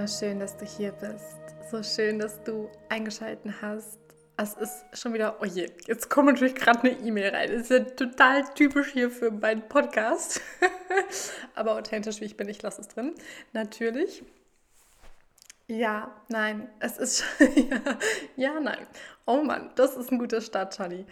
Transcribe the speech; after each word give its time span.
Wunderschön, 0.00 0.40
dass 0.40 0.56
du 0.56 0.64
hier 0.64 0.92
bist. 0.92 1.36
So 1.70 1.82
schön, 1.82 2.18
dass 2.18 2.42
du 2.42 2.70
eingeschaltet 2.88 3.52
hast. 3.60 3.98
Es 4.38 4.54
ist 4.54 4.84
schon 4.94 5.12
wieder, 5.12 5.36
oh 5.42 5.44
je, 5.44 5.68
jetzt 5.86 6.08
kommt 6.08 6.28
natürlich 6.28 6.54
gerade 6.54 6.80
eine 6.80 6.92
E-Mail 6.92 7.34
rein. 7.34 7.52
Das 7.52 7.60
ist 7.64 7.70
ja 7.70 7.80
total 7.80 8.44
typisch 8.54 8.92
hier 8.94 9.10
für 9.10 9.30
meinen 9.30 9.68
Podcast. 9.68 10.40
Aber 11.54 11.72
authentisch 11.74 12.22
wie 12.22 12.24
ich 12.24 12.38
bin, 12.38 12.48
ich 12.48 12.62
lasse 12.62 12.80
es 12.80 12.88
drin. 12.88 13.14
Natürlich. 13.52 14.24
Ja, 15.66 16.16
nein, 16.28 16.70
es 16.78 16.96
ist 16.96 17.22
ja, 17.54 17.98
ja, 18.36 18.58
nein. 18.58 18.86
Oh 19.26 19.42
Mann, 19.42 19.68
das 19.74 19.98
ist 19.98 20.10
ein 20.10 20.18
guter 20.18 20.40
Start, 20.40 20.74
Charlie. 20.74 21.04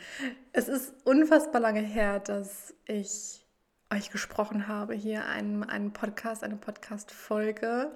Es 0.54 0.66
ist 0.66 0.94
unfassbar 1.04 1.60
lange 1.60 1.82
her, 1.82 2.20
dass 2.20 2.72
ich 2.86 3.44
euch 3.92 4.08
gesprochen 4.08 4.66
habe, 4.66 4.94
hier 4.94 5.26
einen, 5.26 5.62
einen 5.62 5.92
Podcast, 5.92 6.42
eine 6.42 6.56
Podcast-Folge. 6.56 7.92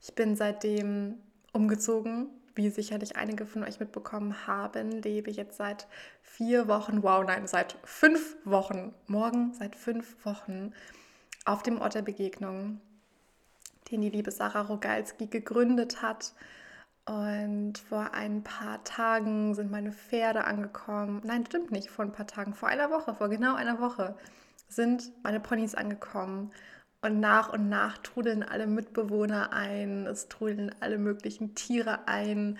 Ich 0.00 0.14
bin 0.14 0.36
seitdem 0.36 1.18
umgezogen, 1.52 2.28
wie 2.54 2.70
sicherlich 2.70 3.16
einige 3.16 3.46
von 3.46 3.62
euch 3.64 3.80
mitbekommen 3.80 4.46
haben, 4.46 4.90
lebe 4.90 5.30
jetzt 5.30 5.56
seit 5.56 5.86
vier 6.22 6.68
Wochen, 6.68 7.02
wow, 7.02 7.24
nein, 7.24 7.46
seit 7.46 7.76
fünf 7.84 8.36
Wochen, 8.44 8.94
morgen 9.06 9.52
seit 9.54 9.76
fünf 9.76 10.24
Wochen 10.24 10.72
auf 11.44 11.62
dem 11.62 11.80
Ort 11.80 11.94
der 11.94 12.02
Begegnung, 12.02 12.80
den 13.90 14.00
die 14.00 14.10
liebe 14.10 14.30
Sarah 14.30 14.62
Rogalski 14.62 15.26
gegründet 15.26 16.02
hat. 16.02 16.34
Und 17.06 17.78
vor 17.78 18.12
ein 18.12 18.44
paar 18.44 18.84
Tagen 18.84 19.54
sind 19.54 19.70
meine 19.70 19.90
Pferde 19.90 20.44
angekommen. 20.44 21.20
Nein, 21.24 21.44
stimmt 21.46 21.72
nicht, 21.72 21.90
vor 21.90 22.04
ein 22.04 22.12
paar 22.12 22.26
Tagen, 22.26 22.54
vor 22.54 22.68
einer 22.68 22.90
Woche, 22.90 23.14
vor 23.14 23.28
genau 23.28 23.54
einer 23.54 23.80
Woche 23.80 24.16
sind 24.68 25.10
meine 25.24 25.40
Ponys 25.40 25.74
angekommen. 25.74 26.52
Und 27.02 27.20
nach 27.20 27.52
und 27.52 27.68
nach 27.68 27.98
trudeln 27.98 28.42
alle 28.42 28.66
Mitbewohner 28.66 29.52
ein, 29.52 30.06
es 30.06 30.28
trudeln 30.28 30.74
alle 30.80 30.98
möglichen 30.98 31.54
Tiere 31.54 32.06
ein. 32.06 32.58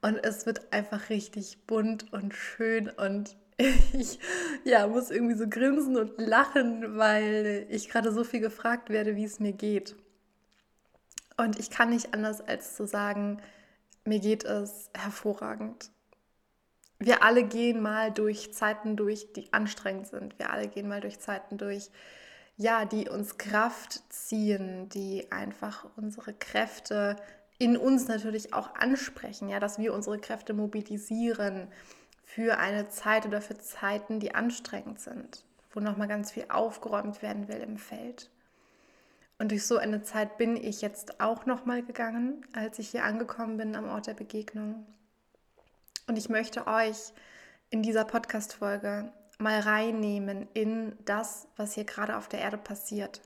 Und 0.00 0.16
es 0.24 0.46
wird 0.46 0.72
einfach 0.72 1.10
richtig 1.10 1.58
bunt 1.66 2.12
und 2.12 2.34
schön. 2.34 2.88
Und 2.88 3.36
ich 3.92 4.18
ja, 4.64 4.86
muss 4.86 5.10
irgendwie 5.10 5.36
so 5.36 5.48
grinsen 5.48 5.96
und 5.96 6.18
lachen, 6.18 6.96
weil 6.96 7.66
ich 7.68 7.88
gerade 7.88 8.12
so 8.12 8.24
viel 8.24 8.40
gefragt 8.40 8.90
werde, 8.90 9.16
wie 9.16 9.24
es 9.24 9.40
mir 9.40 9.52
geht. 9.52 9.96
Und 11.36 11.58
ich 11.58 11.70
kann 11.70 11.90
nicht 11.90 12.14
anders 12.14 12.40
als 12.40 12.76
zu 12.76 12.86
sagen, 12.86 13.42
mir 14.04 14.20
geht 14.20 14.44
es 14.44 14.90
hervorragend 14.94 15.90
wir 16.98 17.22
alle 17.22 17.44
gehen 17.44 17.82
mal 17.82 18.12
durch 18.12 18.52
Zeiten 18.52 18.96
durch, 18.96 19.32
die 19.32 19.52
anstrengend 19.52 20.06
sind. 20.06 20.38
Wir 20.38 20.50
alle 20.50 20.68
gehen 20.68 20.88
mal 20.88 21.00
durch 21.00 21.18
Zeiten 21.18 21.58
durch, 21.58 21.90
ja, 22.56 22.84
die 22.84 23.08
uns 23.08 23.38
Kraft 23.38 24.02
ziehen, 24.12 24.88
die 24.88 25.30
einfach 25.32 25.86
unsere 25.96 26.32
Kräfte 26.32 27.16
in 27.58 27.76
uns 27.76 28.08
natürlich 28.08 28.52
auch 28.52 28.74
ansprechen, 28.74 29.48
ja, 29.48 29.60
dass 29.60 29.78
wir 29.78 29.94
unsere 29.94 30.18
Kräfte 30.18 30.54
mobilisieren 30.54 31.68
für 32.24 32.58
eine 32.58 32.88
Zeit 32.88 33.26
oder 33.26 33.40
für 33.40 33.58
Zeiten, 33.58 34.18
die 34.18 34.34
anstrengend 34.34 35.00
sind, 35.00 35.44
wo 35.72 35.80
nochmal 35.80 36.08
ganz 36.08 36.32
viel 36.32 36.46
aufgeräumt 36.48 37.22
werden 37.22 37.48
will 37.48 37.58
im 37.58 37.76
Feld. 37.76 38.30
Und 39.38 39.50
durch 39.50 39.66
so 39.66 39.78
eine 39.78 40.02
Zeit 40.02 40.38
bin 40.38 40.56
ich 40.56 40.80
jetzt 40.80 41.20
auch 41.20 41.44
nochmal 41.46 41.82
gegangen, 41.82 42.46
als 42.54 42.78
ich 42.78 42.90
hier 42.90 43.04
angekommen 43.04 43.56
bin 43.56 43.74
am 43.74 43.88
Ort 43.88 44.06
der 44.06 44.14
Begegnung. 44.14 44.86
Und 46.06 46.18
ich 46.18 46.28
möchte 46.28 46.66
euch 46.66 47.12
in 47.70 47.82
dieser 47.82 48.04
Podcast-Folge 48.04 49.12
mal 49.38 49.60
reinnehmen 49.60 50.48
in 50.54 50.96
das, 51.04 51.48
was 51.56 51.74
hier 51.74 51.84
gerade 51.84 52.16
auf 52.16 52.28
der 52.28 52.40
Erde 52.40 52.58
passiert. 52.58 53.20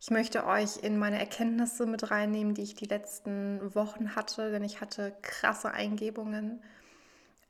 Ich 0.00 0.10
möchte 0.10 0.46
euch 0.46 0.78
in 0.82 0.98
meine 0.98 1.18
Erkenntnisse 1.18 1.86
mit 1.86 2.10
reinnehmen, 2.10 2.54
die 2.54 2.62
ich 2.62 2.74
die 2.74 2.84
letzten 2.84 3.74
Wochen 3.74 4.14
hatte, 4.14 4.50
denn 4.50 4.62
ich 4.62 4.80
hatte 4.80 5.16
krasse 5.22 5.70
Eingebungen. 5.70 6.62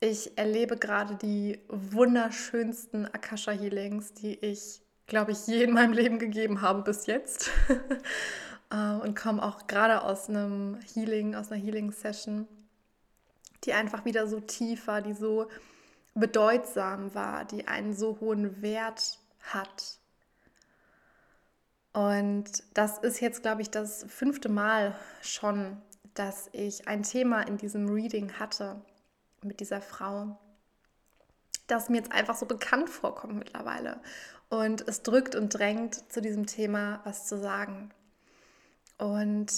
Ich 0.00 0.38
erlebe 0.38 0.76
gerade 0.76 1.16
die 1.16 1.58
wunderschönsten 1.69 3.06
Akasha 3.06 3.52
Healings, 3.52 4.14
die 4.14 4.34
ich, 4.34 4.80
glaube 5.06 5.32
ich, 5.32 5.46
je 5.46 5.64
in 5.64 5.72
meinem 5.72 5.92
Leben 5.92 6.19
gegeben 6.19 6.60
habe 6.60 6.82
bis 6.82 7.06
jetzt. 7.06 7.50
Äh, 8.69 8.94
und 8.94 9.14
komme 9.14 9.44
auch 9.44 9.69
gerade 9.69 10.02
aus 10.02 10.28
einem 10.28 10.80
Healing, 10.92 11.36
aus 11.36 11.52
einer 11.52 11.62
Healing-Session 11.62 12.48
die 13.66 13.72
einfach 13.72 14.04
wieder 14.04 14.26
so 14.26 14.41
tief 14.41 14.86
war, 14.86 15.02
die 15.02 15.12
so 15.12 15.48
bedeutsam 16.16 17.15
war, 17.15 17.44
die 17.44 17.69
einen 17.69 17.94
so 17.94 18.19
hohen 18.21 18.62
Wert 18.62 19.19
hat. 19.41 19.99
Und 21.93 22.65
das 22.75 22.99
ist 22.99 23.21
jetzt, 23.21 23.43
glaube 23.43 23.62
ich, 23.62 23.71
das 23.71 24.04
fünfte 24.09 24.49
Mal 24.49 24.94
schon, 25.22 25.81
dass 26.15 26.49
ich 26.53 26.88
ein 26.88 27.03
Thema 27.03 27.43
in 27.43 27.59
diesem 27.59 27.88
Reading 27.88 28.32
hatte 28.38 28.81
mit 29.43 29.60
dieser 29.60 29.81
Frau, 29.81 30.38
das 31.66 31.88
mir 31.88 31.99
jetzt 31.99 32.12
einfach 32.12 32.37
so 32.37 32.47
bekannt 32.47 32.91
vorkommt 32.91 33.37
mittlerweile. 33.37 34.00
Und 34.49 34.87
es 34.88 35.03
drückt 35.03 35.34
und 35.34 35.50
drängt, 35.50 36.10
zu 36.12 36.21
diesem 36.21 36.47
Thema 36.47 37.00
was 37.05 37.26
zu 37.26 37.38
sagen. 37.38 37.91
Und 38.99 39.53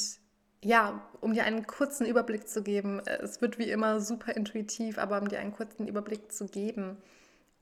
ja, 0.62 1.00
um 1.20 1.34
dir 1.34 1.44
einen 1.44 1.66
kurzen 1.66 2.06
Überblick 2.06 2.48
zu 2.48 2.62
geben, 2.62 3.00
äh, 3.06 3.18
es 3.22 3.40
wird 3.40 3.58
wie 3.58 3.70
immer 3.70 4.00
super 4.00 4.34
intuitiv, 4.36 4.98
aber 4.98 5.20
um 5.20 5.28
dir 5.28 5.38
einen 5.38 5.52
kurzen 5.52 5.86
Überblick 5.86 6.32
zu 6.32 6.46
geben, 6.46 6.96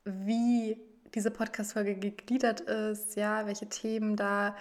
wie 0.04 0.78
diese 1.14 1.30
Podcast-Folge 1.30 1.96
gegliedert 1.96 2.60
ist, 2.60 3.16
ja, 3.16 3.46
welche 3.46 3.68
Themen 3.68 4.16
da 4.16 4.54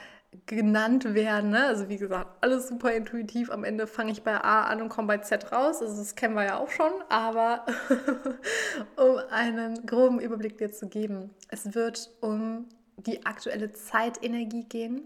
genannt 0.45 1.13
werden. 1.13 1.51
Ne? 1.51 1.65
Also 1.65 1.89
wie 1.89 1.97
gesagt, 1.97 2.27
alles 2.41 2.67
super 2.67 2.93
intuitiv. 2.93 3.49
Am 3.51 3.63
Ende 3.63 3.87
fange 3.87 4.11
ich 4.11 4.23
bei 4.23 4.35
A 4.35 4.63
an 4.65 4.81
und 4.81 4.89
komme 4.89 5.07
bei 5.07 5.17
Z 5.19 5.51
raus. 5.51 5.81
Also 5.81 5.97
das 5.97 6.15
kennen 6.15 6.35
wir 6.35 6.43
ja 6.43 6.57
auch 6.57 6.69
schon. 6.69 6.91
Aber 7.09 7.65
um 8.95 9.17
einen 9.31 9.85
groben 9.85 10.19
Überblick 10.19 10.57
dir 10.57 10.71
zu 10.71 10.87
geben, 10.87 11.31
es 11.49 11.73
wird 11.73 12.11
um 12.21 12.67
die 12.97 13.25
aktuelle 13.25 13.71
Zeitenergie 13.73 14.63
gehen. 14.63 15.03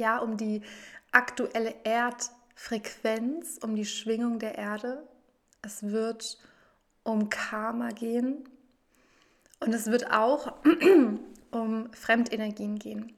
Ja, 0.00 0.16
um 0.16 0.38
die 0.38 0.62
aktuelle 1.12 1.74
Erdfrequenz, 1.84 3.58
um 3.62 3.76
die 3.76 3.84
Schwingung 3.84 4.38
der 4.38 4.56
Erde. 4.56 5.06
Es 5.60 5.82
wird 5.82 6.38
um 7.02 7.28
Karma 7.28 7.90
gehen 7.90 8.48
und 9.58 9.74
es 9.74 9.90
wird 9.90 10.10
auch 10.10 10.54
um 11.50 11.92
Fremdenergien 11.92 12.78
gehen. 12.78 13.12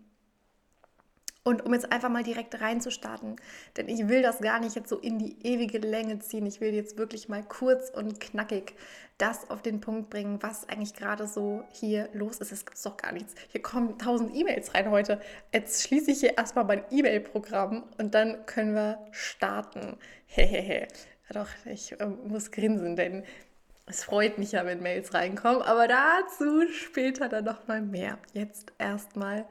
Und 1.45 1.67
um 1.67 1.75
jetzt 1.75 1.91
einfach 1.91 2.09
mal 2.09 2.23
direkt 2.23 2.61
reinzustarten, 2.61 3.35
denn 3.77 3.89
ich 3.89 4.07
will 4.09 4.23
das 4.23 4.39
gar 4.39 4.61
nicht 4.61 4.77
jetzt 4.77 4.89
so 4.89 4.99
in 4.99 5.19
die 5.19 5.45
ewige 5.45 5.79
Länge 5.79 6.21
ziehen. 6.21 6.47
Ich 6.47 6.61
will 6.61 6.73
jetzt 6.73 6.99
wirklich 6.99 7.29
mal 7.29 7.43
kurz 7.43 7.91
und 7.91 8.21
knackig 8.21 8.75
das 9.19 9.51
auf 9.51 9.61
den 9.61 9.81
Punkt 9.81 10.09
bringen, 10.09 10.41
was 10.41 10.69
eigentlich 10.69 10.95
gerade 10.95 11.27
so 11.27 11.65
hier 11.73 12.09
los 12.13 12.39
ist. 12.39 12.53
Es 12.53 12.65
gibt 12.65 12.85
doch 12.85 12.97
gar 12.97 13.11
nichts. 13.11 13.35
Hier 13.49 13.61
kommen 13.61 13.99
tausend 13.99 14.37
E-Mails 14.37 14.73
rein 14.75 14.91
heute. 14.91 15.21
Jetzt 15.53 15.83
schließe 15.83 16.13
ich 16.13 16.21
hier 16.21 16.39
erstmal 16.39 16.65
mein 16.65 16.85
E-Mail-Programm 16.91 17.85
und 17.99 18.15
dann 18.15 18.47
können 18.47 18.75
wir 18.75 18.99
starten. 19.11 19.97
Hehehe. 20.27 20.87
doch, 21.31 21.49
ich 21.65 21.99
äh, 22.01 22.07
muss 22.07 22.53
grinsen, 22.53 22.95
denn 22.95 23.25
es 23.87 24.05
freut 24.05 24.39
mich 24.39 24.53
ja, 24.53 24.65
wenn 24.65 24.81
Mails 24.81 25.13
reinkommen, 25.13 25.63
aber 25.63 25.89
dazu 25.89 26.69
später 26.71 27.29
dann 27.29 27.45
noch 27.45 27.67
mal 27.67 27.83
mehr. 27.83 28.19
Jetzt 28.33 28.73
erstmal 28.79 29.45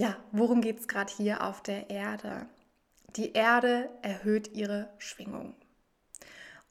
ja, 0.00 0.16
worum 0.32 0.62
geht 0.62 0.80
es 0.80 0.88
gerade 0.88 1.12
hier 1.14 1.44
auf 1.44 1.62
der 1.62 1.90
Erde? 1.90 2.46
Die 3.16 3.34
Erde 3.34 3.90
erhöht 4.00 4.56
ihre 4.56 4.88
Schwingung. 4.96 5.54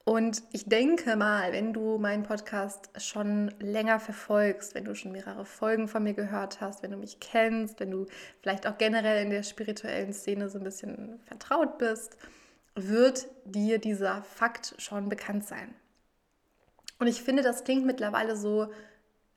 Und 0.04 0.42
ich 0.52 0.66
denke 0.66 1.16
mal, 1.16 1.52
wenn 1.52 1.72
du 1.72 2.00
meinen 2.00 2.24
Podcast 2.24 2.90
schon 2.98 3.54
länger 3.60 4.00
verfolgst, 4.00 4.74
wenn 4.74 4.86
du 4.86 4.96
schon 4.96 5.12
mehrere 5.12 5.46
Folgen 5.46 5.88
von 5.88 6.02
mir 6.02 6.16
gehört 6.16 6.60
hast, 6.60 6.82
wenn 6.82 6.90
du 6.90 6.98
mich 6.98 7.20
kennst, 7.20 7.80
wenn 7.80 7.92
du 7.92 8.08
vielleicht 8.42 8.66
auch 8.66 8.80
generell 8.80 9.24
in 9.24 9.30
der 9.30 9.44
spirituellen 9.44 10.12
Szene 10.12 10.50
so 10.50 10.58
ein 10.58 10.64
bisschen 10.64 11.20
vertraut 11.26 11.78
bist, 11.78 12.18
wird 12.74 13.28
dir 13.46 13.78
dieser 13.78 14.24
Fakt 14.24 14.74
schon 14.80 15.08
bekannt 15.08 15.46
sein. 15.46 15.76
Und 16.98 17.06
ich 17.06 17.22
finde, 17.22 17.44
das 17.44 17.64
klingt 17.64 17.86
mittlerweile 17.86 18.36
so 18.36 18.72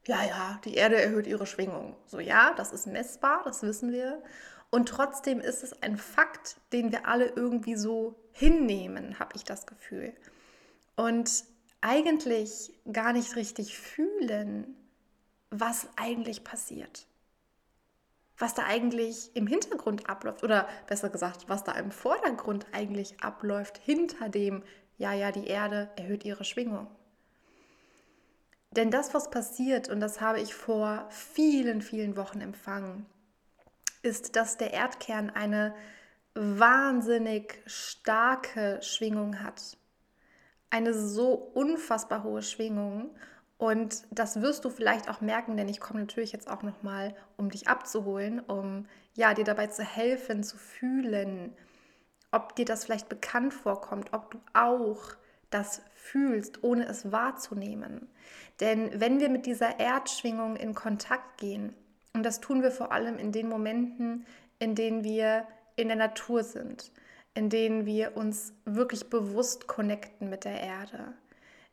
ja, 0.06 0.25
ja, 0.25 0.60
die 0.64 0.75
Erde 0.75 1.00
erhöht 1.00 1.26
ihre 1.26 1.46
Schwingung. 1.46 1.96
So, 2.06 2.19
ja, 2.19 2.54
das 2.54 2.72
ist 2.72 2.87
messbar, 2.87 3.43
das 3.44 3.62
wissen 3.62 3.93
wir. 3.93 4.22
Und 4.70 4.88
trotzdem 4.88 5.40
ist 5.40 5.62
es 5.62 5.82
ein 5.82 5.96
Fakt, 5.96 6.56
den 6.72 6.93
wir 6.93 7.06
alle 7.06 7.26
irgendwie 7.26 7.76
so 7.76 8.19
hinnehmen, 8.32 9.19
habe 9.19 9.37
ich 9.37 9.44
das 9.44 9.66
Gefühl. 9.66 10.12
Und 10.96 11.44
eigentlich 11.81 12.72
gar 12.90 13.12
nicht 13.12 13.37
richtig 13.37 13.76
fühlen, 13.76 14.75
was 15.50 15.88
eigentlich 15.96 16.43
passiert. 16.43 17.06
Was 18.38 18.55
da 18.55 18.64
eigentlich 18.64 19.31
im 19.34 19.46
Hintergrund 19.46 20.08
abläuft. 20.08 20.43
Oder 20.43 20.66
besser 20.87 21.10
gesagt, 21.10 21.48
was 21.48 21.64
da 21.64 21.72
im 21.72 21.90
Vordergrund 21.90 22.66
eigentlich 22.72 23.22
abläuft, 23.22 23.78
hinter 23.78 24.28
dem, 24.31 24.64
ja, 24.96 25.12
ja, 25.12 25.31
die 25.31 25.46
Erde 25.46 25.90
erhöht 25.96 26.25
ihre 26.25 26.44
Schwingung. 26.44 26.88
Denn 28.72 28.90
das, 28.90 29.12
was 29.12 29.30
passiert, 29.30 29.88
und 29.88 30.00
das 30.00 30.20
habe 30.20 30.40
ich 30.40 30.54
vor 30.54 31.06
vielen, 31.10 31.82
vielen 31.82 32.16
Wochen 32.16 32.40
empfangen, 32.40 33.06
ist, 34.02 34.36
dass 34.36 34.56
der 34.56 34.72
Erdkern 34.72 35.30
eine 35.30 35.74
wahnsinnig 36.34 37.62
starke 37.66 38.78
Schwingung 38.82 39.42
hat. 39.42 39.76
Eine 40.70 40.94
so 40.94 41.34
unfassbar 41.34 42.22
hohe 42.24 42.42
Schwingung. 42.42 43.14
Und 43.58 44.04
das 44.10 44.40
wirst 44.40 44.64
du 44.64 44.70
vielleicht 44.70 45.08
auch 45.08 45.20
merken, 45.20 45.56
denn 45.56 45.69
ich 45.69 45.78
komme 45.78 46.00
natürlich 46.00 46.32
jetzt 46.32 46.50
auch 46.50 46.62
nochmal, 46.62 47.14
um 47.36 47.50
dich 47.50 47.69
abzuholen, 47.69 48.40
um 48.40 48.88
ja, 49.14 49.34
dir 49.34 49.44
dabei 49.44 49.66
zu 49.66 49.84
helfen, 49.84 50.42
zu 50.42 50.56
fühlen, 50.56 51.54
ob 52.32 52.56
dir 52.56 52.64
das 52.64 52.84
vielleicht 52.84 53.10
bekannt 53.10 53.52
vorkommt, 53.52 54.14
ob 54.14 54.30
du 54.30 54.40
auch 54.54 55.14
das 55.54 55.82
fühlst, 55.94 56.62
ohne 56.62 56.87
es 56.87 57.12
wahrzunehmen. 57.12 58.08
Denn 58.60 59.00
wenn 59.00 59.20
wir 59.20 59.28
mit 59.28 59.46
dieser 59.46 59.81
Erdschwingung 59.81 60.56
in 60.56 60.75
Kontakt 60.75 61.38
gehen, 61.38 61.75
und 62.14 62.25
das 62.25 62.40
tun 62.40 62.62
wir 62.62 62.70
vor 62.70 62.93
allem 62.93 63.19
in 63.19 63.32
den 63.32 63.49
Momenten, 63.49 64.26
in 64.58 64.75
denen 64.75 65.02
wir 65.04 65.46
in 65.76 65.88
der 65.88 65.96
Natur 65.96 66.44
sind, 66.44 66.93
in 67.34 67.49
denen 67.49 67.87
wir 67.87 68.16
uns 68.16 68.52
wirklich 68.64 69.08
bewusst 69.08 69.66
connecten 69.66 70.28
mit 70.28 70.44
der 70.44 70.60
Erde, 70.60 71.14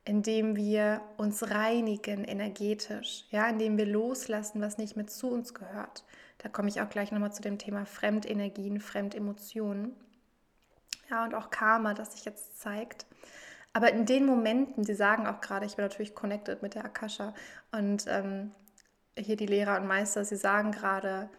indem 0.05 0.55
wir 0.55 1.01
uns 1.17 1.51
reinigen 1.51 2.23
energetisch, 2.23 3.25
ja, 3.29 3.47
indem 3.49 3.77
wir 3.77 3.85
loslassen, 3.85 4.61
was 4.61 4.77
nicht 4.77 4.95
mehr 4.95 5.07
zu 5.07 5.29
uns 5.29 5.53
gehört. 5.53 6.05
Da 6.37 6.47
komme 6.47 6.69
ich 6.69 6.81
auch 6.81 6.89
gleich 6.89 7.11
nochmal 7.11 7.33
zu 7.33 7.41
dem 7.41 7.57
Thema 7.57 7.85
Fremdenergien, 7.85 8.79
Fremdemotionen. 8.79 9.93
Ja, 11.09 11.25
und 11.25 11.35
auch 11.35 11.49
Karma, 11.49 11.93
das 11.93 12.13
sich 12.13 12.23
jetzt 12.23 12.59
zeigt. 12.59 13.05
Aber 13.73 13.91
in 13.93 14.05
den 14.05 14.25
Momenten, 14.25 14.83
Sie 14.83 14.95
sagen 14.95 15.27
auch 15.27 15.41
gerade, 15.41 15.65
ich 15.65 15.75
bin 15.75 15.85
natürlich 15.85 16.15
connected 16.15 16.61
mit 16.61 16.75
der 16.75 16.85
Akasha 16.85 17.33
und 17.71 18.05
ähm, 18.07 18.51
hier 19.17 19.35
die 19.35 19.45
Lehrer 19.45 19.79
und 19.79 19.87
Meister, 19.87 20.25
sie 20.25 20.35
sagen 20.35 20.71
gerade, 20.71 21.29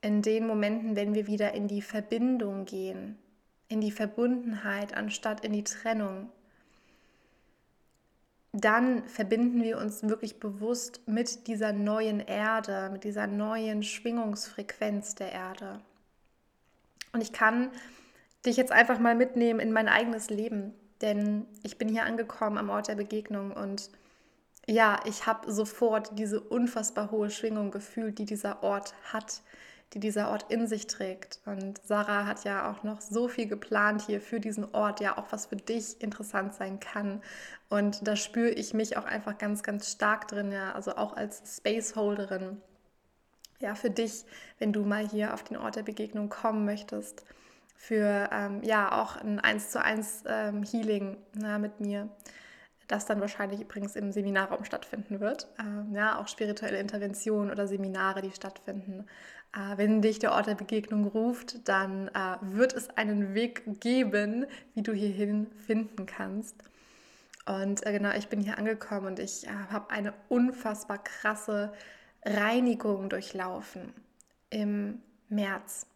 in 0.00 0.22
den 0.22 0.46
Momenten, 0.46 0.96
wenn 0.96 1.14
wir 1.14 1.26
wieder 1.26 1.54
in 1.54 1.68
die 1.68 1.82
Verbindung 1.82 2.64
gehen, 2.64 3.18
in 3.68 3.80
die 3.80 3.90
Verbundenheit 3.90 4.96
anstatt 4.96 5.44
in 5.44 5.52
die 5.52 5.64
Trennung, 5.64 6.30
dann 8.52 9.06
verbinden 9.06 9.62
wir 9.62 9.78
uns 9.78 10.02
wirklich 10.02 10.40
bewusst 10.40 11.06
mit 11.06 11.46
dieser 11.48 11.72
neuen 11.72 12.20
Erde, 12.20 12.88
mit 12.90 13.04
dieser 13.04 13.26
neuen 13.26 13.82
Schwingungsfrequenz 13.82 15.14
der 15.16 15.32
Erde. 15.32 15.80
Und 17.12 17.22
ich 17.22 17.32
kann 17.32 17.70
dich 18.46 18.56
jetzt 18.56 18.72
einfach 18.72 18.98
mal 18.98 19.14
mitnehmen 19.14 19.60
in 19.60 19.72
mein 19.72 19.88
eigenes 19.88 20.30
Leben, 20.30 20.72
denn 21.00 21.46
ich 21.62 21.78
bin 21.78 21.88
hier 21.88 22.04
angekommen 22.04 22.58
am 22.58 22.70
Ort 22.70 22.88
der 22.88 22.96
Begegnung 22.96 23.52
und 23.52 23.90
ja, 24.66 25.00
ich 25.06 25.26
habe 25.26 25.50
sofort 25.50 26.18
diese 26.18 26.40
unfassbar 26.40 27.10
hohe 27.10 27.30
Schwingung 27.30 27.70
gefühlt, 27.70 28.18
die 28.18 28.26
dieser 28.26 28.62
Ort 28.62 28.94
hat 29.12 29.42
die 29.94 30.00
dieser 30.00 30.30
Ort 30.30 30.50
in 30.50 30.66
sich 30.66 30.86
trägt. 30.86 31.40
Und 31.46 31.80
Sarah 31.84 32.26
hat 32.26 32.44
ja 32.44 32.70
auch 32.70 32.82
noch 32.82 33.00
so 33.00 33.28
viel 33.28 33.46
geplant 33.46 34.02
hier 34.02 34.20
für 34.20 34.40
diesen 34.40 34.74
Ort, 34.74 35.00
ja 35.00 35.16
auch 35.16 35.32
was 35.32 35.46
für 35.46 35.56
dich 35.56 36.00
interessant 36.02 36.54
sein 36.54 36.78
kann. 36.78 37.22
Und 37.68 38.06
da 38.06 38.16
spüre 38.16 38.50
ich 38.50 38.74
mich 38.74 38.96
auch 38.96 39.04
einfach 39.04 39.38
ganz, 39.38 39.62
ganz 39.62 39.90
stark 39.90 40.28
drin, 40.28 40.52
ja, 40.52 40.72
also 40.72 40.96
auch 40.96 41.16
als 41.16 41.56
Spaceholderin. 41.56 42.60
Ja, 43.60 43.74
für 43.74 43.90
dich, 43.90 44.24
wenn 44.58 44.72
du 44.72 44.84
mal 44.84 45.08
hier 45.08 45.34
auf 45.34 45.42
den 45.42 45.56
Ort 45.56 45.76
der 45.76 45.82
Begegnung 45.82 46.28
kommen 46.28 46.64
möchtest, 46.64 47.24
für 47.78 48.28
ähm, 48.32 48.62
ja 48.64 49.00
auch 49.00 49.16
ein 49.16 49.38
1 49.38 49.70
zu 49.70 49.82
1 49.82 50.24
ähm, 50.26 50.64
Healing 50.64 51.16
na, 51.32 51.58
mit 51.58 51.80
mir 51.80 52.10
das 52.88 53.06
dann 53.06 53.20
wahrscheinlich 53.20 53.60
übrigens 53.60 53.96
im 53.96 54.12
Seminarraum 54.12 54.64
stattfinden 54.64 55.20
wird. 55.20 55.46
Ähm, 55.60 55.94
ja, 55.94 56.18
auch 56.18 56.26
spirituelle 56.26 56.78
Interventionen 56.78 57.50
oder 57.50 57.68
Seminare, 57.68 58.22
die 58.22 58.32
stattfinden. 58.32 59.06
Äh, 59.54 59.76
wenn 59.76 60.02
dich 60.02 60.18
der 60.18 60.32
Ort 60.32 60.46
der 60.46 60.54
Begegnung 60.54 61.06
ruft, 61.06 61.68
dann 61.68 62.08
äh, 62.08 62.36
wird 62.40 62.72
es 62.72 62.90
einen 62.90 63.34
Weg 63.34 63.62
geben, 63.80 64.46
wie 64.74 64.82
du 64.82 64.92
hierhin 64.92 65.46
finden 65.66 66.06
kannst. 66.06 66.56
Und 67.46 67.86
äh, 67.86 67.92
genau, 67.92 68.12
ich 68.16 68.28
bin 68.28 68.40
hier 68.40 68.58
angekommen 68.58 69.06
und 69.06 69.18
ich 69.18 69.46
äh, 69.46 69.50
habe 69.70 69.90
eine 69.90 70.14
unfassbar 70.28 70.98
krasse 70.98 71.72
Reinigung 72.24 73.08
durchlaufen 73.10 73.92
im 74.50 75.02
März. 75.28 75.86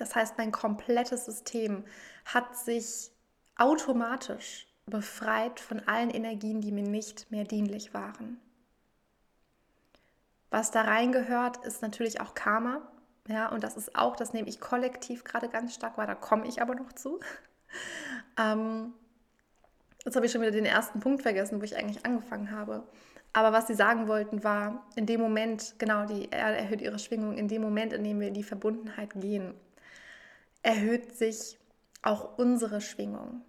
Das 0.00 0.16
heißt, 0.16 0.38
mein 0.38 0.50
komplettes 0.50 1.26
System 1.26 1.84
hat 2.24 2.56
sich 2.56 3.12
automatisch 3.58 4.66
befreit 4.86 5.60
von 5.60 5.86
allen 5.86 6.08
Energien, 6.08 6.62
die 6.62 6.72
mir 6.72 6.82
nicht 6.82 7.30
mehr 7.30 7.44
dienlich 7.44 7.92
waren. 7.92 8.40
Was 10.48 10.70
da 10.70 10.80
reingehört, 10.80 11.58
ist 11.66 11.82
natürlich 11.82 12.18
auch 12.22 12.34
Karma. 12.34 12.80
Ja, 13.28 13.50
und 13.50 13.62
das 13.62 13.76
ist 13.76 13.94
auch, 13.94 14.16
das 14.16 14.32
nehme 14.32 14.48
ich 14.48 14.58
kollektiv 14.58 15.22
gerade 15.22 15.50
ganz 15.50 15.74
stark 15.74 15.98
wahr, 15.98 16.06
da 16.06 16.14
komme 16.14 16.48
ich 16.48 16.62
aber 16.62 16.74
noch 16.74 16.94
zu. 16.94 17.20
ähm, 18.40 18.94
jetzt 20.02 20.16
habe 20.16 20.24
ich 20.24 20.32
schon 20.32 20.40
wieder 20.40 20.50
den 20.50 20.64
ersten 20.64 21.00
Punkt 21.00 21.20
vergessen, 21.20 21.60
wo 21.60 21.64
ich 21.64 21.76
eigentlich 21.76 22.06
angefangen 22.06 22.52
habe. 22.52 22.84
Aber 23.34 23.52
was 23.52 23.66
sie 23.66 23.74
sagen 23.74 24.08
wollten, 24.08 24.42
war, 24.44 24.86
in 24.96 25.04
dem 25.04 25.20
Moment, 25.20 25.74
genau, 25.76 26.06
die 26.06 26.30
Erde 26.30 26.56
erhöht 26.56 26.80
ihre 26.80 26.98
Schwingung, 26.98 27.36
in 27.36 27.48
dem 27.48 27.60
Moment, 27.60 27.92
in 27.92 28.02
dem 28.02 28.18
wir 28.18 28.28
in 28.28 28.34
die 28.34 28.42
Verbundenheit 28.42 29.10
gehen, 29.20 29.54
erhöht 30.62 31.16
sich 31.16 31.58
auch 32.02 32.38
unsere 32.38 32.80
Schwingung 32.80 33.42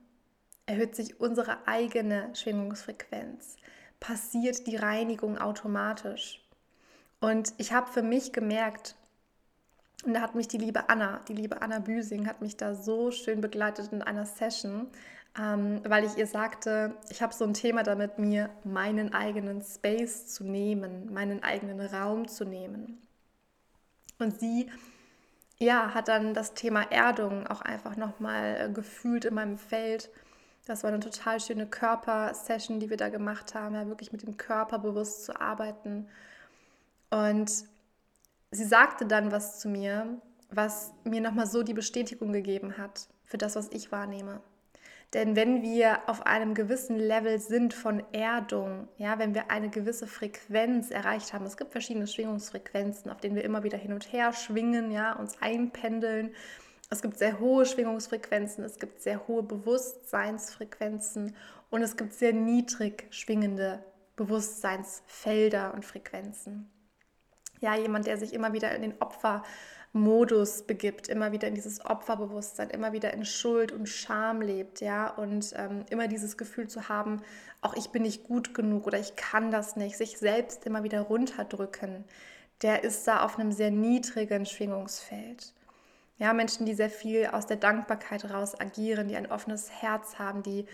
erhöht 0.72 0.96
sich 0.96 1.20
unsere 1.20 1.68
eigene 1.68 2.34
Schwingungsfrequenz, 2.34 3.58
passiert 4.00 4.68
die 4.68 4.78
Reinigung 4.78 5.38
automatisch. 5.38 6.42
Und 7.20 7.54
ich 7.58 7.74
habe 7.74 7.92
für 7.92 8.02
mich 8.02 8.32
gemerkt, 8.32 8.96
und 10.06 10.14
da 10.14 10.22
hat 10.22 10.34
mich 10.34 10.48
die 10.48 10.58
liebe 10.58 10.90
Anna, 10.90 11.20
die 11.28 11.34
liebe 11.34 11.62
Anna 11.62 11.80
Büsing, 11.80 12.26
hat 12.26 12.42
mich 12.42 12.58
da 12.58 12.74
so 12.74 13.12
schön 13.12 13.42
begleitet 13.42 13.92
in 13.92 14.02
einer 14.02 14.26
Session, 14.26 14.88
ähm, 15.38 15.82
weil 15.86 16.06
ich 16.06 16.18
ihr 16.18 16.26
sagte, 16.26 16.96
ich 17.10 17.22
habe 17.22 17.34
so 17.34 17.44
ein 17.44 17.54
Thema 17.54 17.84
damit, 17.84 18.18
mir 18.18 18.50
meinen 18.64 19.14
eigenen 19.14 19.62
Space 19.62 20.28
zu 20.28 20.46
nehmen, 20.46 21.14
meinen 21.14 21.44
eigenen 21.44 21.82
Raum 21.82 22.30
zu 22.30 22.46
nehmen. 22.46 23.06
Und 24.18 24.40
sie 24.40 24.72
ja, 25.62 25.94
hat 25.94 26.08
dann 26.08 26.34
das 26.34 26.54
Thema 26.54 26.92
Erdung 26.92 27.48
auch 27.48 27.62
einfach 27.62 27.96
nochmal 27.96 28.58
äh, 28.60 28.74
gefühlt 28.74 29.26
in 29.26 29.36
meinem 29.36 29.58
Feld 29.58 30.10
das 30.66 30.84
war 30.84 30.90
eine 30.90 31.00
total 31.00 31.40
schöne 31.40 31.66
Körpersession, 31.66 32.80
die 32.80 32.90
wir 32.90 32.98
da 32.98 33.10
gemacht 33.10 33.56
haben, 33.56 33.76
ja, 33.76 33.88
wirklich 33.88 34.12
mit 34.12 34.22
dem 34.22 34.38
Körper 34.38 34.80
bewusst 34.80 35.26
zu 35.26 35.40
arbeiten. 35.40 36.08
Und 37.10 37.52
sie 38.52 38.66
sagte 38.66 39.06
dann 39.06 39.32
was 39.32 39.60
zu 39.60 39.70
mir, 39.70 40.22
was 40.50 40.94
mir 41.04 41.22
nochmal 41.22 41.48
so 41.48 41.64
die 41.64 41.74
Bestätigung 41.74 42.32
gegeben 42.32 42.78
hat 42.78 43.08
für 43.24 43.38
das, 43.38 43.56
was 43.56 43.70
ich 43.70 43.92
wahrnehme. 43.92 44.42
Denn 45.14 45.36
wenn 45.36 45.62
wir 45.62 46.00
auf 46.08 46.26
einem 46.26 46.54
gewissen 46.54 46.98
Level 46.98 47.40
sind 47.40 47.74
von 47.74 48.02
Erdung, 48.14 48.88
ja, 48.98 49.20
wenn 49.20 49.34
wir 49.34 49.52
eine 49.52 49.70
gewisse 49.70 50.08
Frequenz 50.08 50.90
erreicht 50.90 51.34
haben, 51.34 51.46
es 51.46 51.58
gibt 51.58 51.74
verschiedene 51.74 52.08
Schwingungsfrequenzen, 52.08 53.12
auf 53.12 53.20
denen 53.20 53.36
wir 53.36 53.44
immer 53.44 53.64
wieder 53.64 53.78
hin 53.78 53.92
und 53.92 54.14
her 54.14 54.32
schwingen, 54.32 54.92
ja, 54.92 55.14
uns 55.14 55.42
einpendeln 55.42 56.32
es 56.92 57.02
gibt 57.02 57.18
sehr 57.18 57.40
hohe 57.40 57.66
Schwingungsfrequenzen, 57.66 58.66
es 58.66 58.78
gibt 58.78 59.02
sehr 59.02 59.26
hohe 59.26 59.44
Bewusstseinsfrequenzen 59.44 61.38
und 61.70 61.82
es 61.82 61.96
gibt 61.96 62.14
sehr 62.14 62.34
niedrig 62.34 63.08
schwingende 63.12 63.82
Bewusstseinsfelder 64.18 65.74
und 65.74 65.86
Frequenzen. 65.86 66.70
Ja, 67.62 67.76
jemand, 67.76 68.08
der 68.08 68.18
sich 68.18 68.34
immer 68.34 68.52
wieder 68.52 68.76
in 68.76 68.82
den 68.82 69.00
Opfermodus 69.94 70.64
begibt, 70.64 71.10
immer 71.10 71.34
wieder 71.34 71.50
in 71.50 71.56
dieses 71.56 71.86
Opferbewusstsein, 71.86 72.70
immer 72.70 72.94
wieder 72.94 73.14
in 73.14 73.26
Schuld 73.26 73.74
und 73.74 73.90
Scham 73.90 74.42
lebt, 74.42 74.80
ja, 74.80 75.10
und 75.10 75.54
ähm, 75.58 75.84
immer 75.90 76.08
dieses 76.08 76.38
Gefühl 76.38 76.70
zu 76.70 76.88
haben, 76.88 77.22
auch 77.60 77.76
ich 77.76 77.90
bin 77.90 78.04
nicht 78.04 78.24
gut 78.24 78.54
genug 78.54 78.88
oder 78.88 79.00
ich 79.00 79.18
kann 79.18 79.52
das 79.52 79.76
nicht, 79.76 79.98
sich 79.98 80.18
selbst 80.18 80.66
immer 80.66 80.84
wieder 80.84 81.02
runterdrücken, 81.02 82.06
der 82.62 82.86
ist 82.86 83.06
da 83.06 83.24
auf 83.26 83.38
einem 83.38 83.52
sehr 83.52 83.70
niedrigen 83.70 84.46
Schwingungsfeld. 84.46 85.54
Ja, 86.18 86.32
Menschen, 86.32 86.66
die 86.66 86.74
sehr 86.74 86.90
viel 86.90 87.26
aus 87.26 87.46
der 87.46 87.58
Dankbarkeit 87.58 88.30
raus 88.30 88.58
agieren, 88.58 89.10
die 89.10 89.18
ein 89.18 89.30
offenes 89.30 89.72
Herz 89.82 90.20
haben, 90.20 90.42
die 90.42 90.68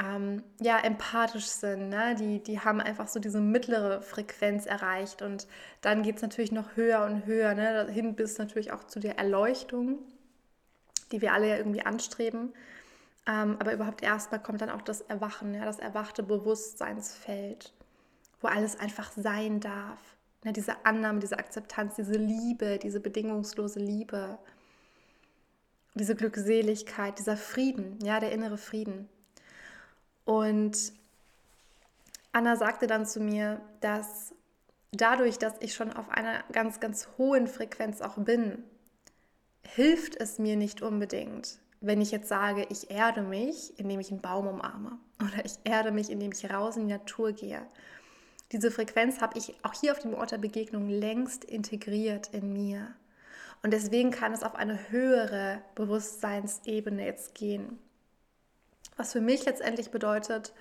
ähm, 0.00 0.42
ja 0.60 0.78
empathisch 0.78 1.46
sind, 1.46 1.90
ne? 1.90 2.14
die, 2.18 2.42
die 2.42 2.60
haben 2.60 2.80
einfach 2.80 3.08
so 3.08 3.20
diese 3.20 3.40
mittlere 3.40 4.00
Frequenz 4.02 4.66
erreicht 4.66 5.22
und 5.22 5.46
dann 5.80 6.02
geht 6.02 6.16
es 6.16 6.22
natürlich 6.22 6.52
noch 6.52 6.76
höher 6.76 7.04
und 7.04 7.26
höher, 7.26 7.54
ne? 7.54 7.88
hin 7.90 8.14
bis 8.14 8.38
natürlich 8.38 8.72
auch 8.72 8.84
zu 8.84 9.00
der 9.00 9.18
Erleuchtung, 9.18 9.98
die 11.12 11.20
wir 11.20 11.32
alle 11.32 11.48
ja 11.48 11.56
irgendwie 11.56 11.82
anstreben. 11.82 12.52
Ähm, 13.26 13.56
aber 13.58 13.74
überhaupt 13.74 14.02
erstmal 14.02 14.42
kommt 14.42 14.62
dann 14.62 14.70
auch 14.70 14.82
das 14.82 15.02
Erwachen, 15.02 15.54
ja? 15.54 15.64
das 15.64 15.78
erwachte 15.78 16.22
Bewusstseinsfeld, 16.22 17.72
wo 18.40 18.48
alles 18.48 18.78
einfach 18.80 19.12
sein 19.12 19.60
darf. 19.60 20.00
Ne? 20.44 20.52
Diese 20.52 20.86
Annahme, 20.86 21.18
diese 21.18 21.38
Akzeptanz, 21.38 21.96
diese 21.96 22.14
Liebe, 22.14 22.78
diese 22.78 23.00
bedingungslose 23.00 23.80
Liebe 23.80 24.38
diese 25.94 26.14
Glückseligkeit, 26.14 27.18
dieser 27.18 27.36
Frieden, 27.36 27.98
ja, 28.02 28.20
der 28.20 28.32
innere 28.32 28.58
Frieden. 28.58 29.08
Und 30.30 30.92
Anna 32.30 32.54
sagte 32.54 32.86
dann 32.86 33.04
zu 33.04 33.18
mir, 33.18 33.60
dass 33.80 34.32
dadurch, 34.92 35.40
dass 35.40 35.54
ich 35.58 35.74
schon 35.74 35.92
auf 35.92 36.08
einer 36.08 36.44
ganz, 36.52 36.78
ganz 36.78 37.08
hohen 37.18 37.48
Frequenz 37.48 38.00
auch 38.00 38.14
bin, 38.16 38.62
hilft 39.62 40.14
es 40.14 40.38
mir 40.38 40.54
nicht 40.54 40.82
unbedingt, 40.82 41.58
wenn 41.80 42.00
ich 42.00 42.12
jetzt 42.12 42.28
sage, 42.28 42.64
ich 42.70 42.92
erde 42.92 43.22
mich, 43.22 43.76
indem 43.76 43.98
ich 43.98 44.12
einen 44.12 44.20
Baum 44.20 44.46
umarme 44.46 45.00
oder 45.20 45.44
ich 45.44 45.54
erde 45.64 45.90
mich, 45.90 46.10
indem 46.10 46.30
ich 46.30 46.48
raus 46.48 46.76
in 46.76 46.86
die 46.86 46.94
Natur 46.94 47.32
gehe. 47.32 47.66
Diese 48.52 48.70
Frequenz 48.70 49.20
habe 49.20 49.36
ich 49.36 49.56
auch 49.64 49.74
hier 49.74 49.90
auf 49.90 49.98
dem 49.98 50.14
Ort 50.14 50.30
der 50.30 50.38
Begegnung 50.38 50.88
längst 50.88 51.42
integriert 51.42 52.28
in 52.32 52.52
mir. 52.52 52.94
Und 53.64 53.72
deswegen 53.72 54.12
kann 54.12 54.32
es 54.32 54.44
auf 54.44 54.54
eine 54.54 54.90
höhere 54.92 55.60
Bewusstseinsebene 55.74 57.04
jetzt 57.04 57.34
gehen. 57.34 57.80
Was 59.00 59.12
für 59.12 59.22
mich 59.22 59.46
letztendlich 59.46 59.90
bedeutet, 59.90 60.52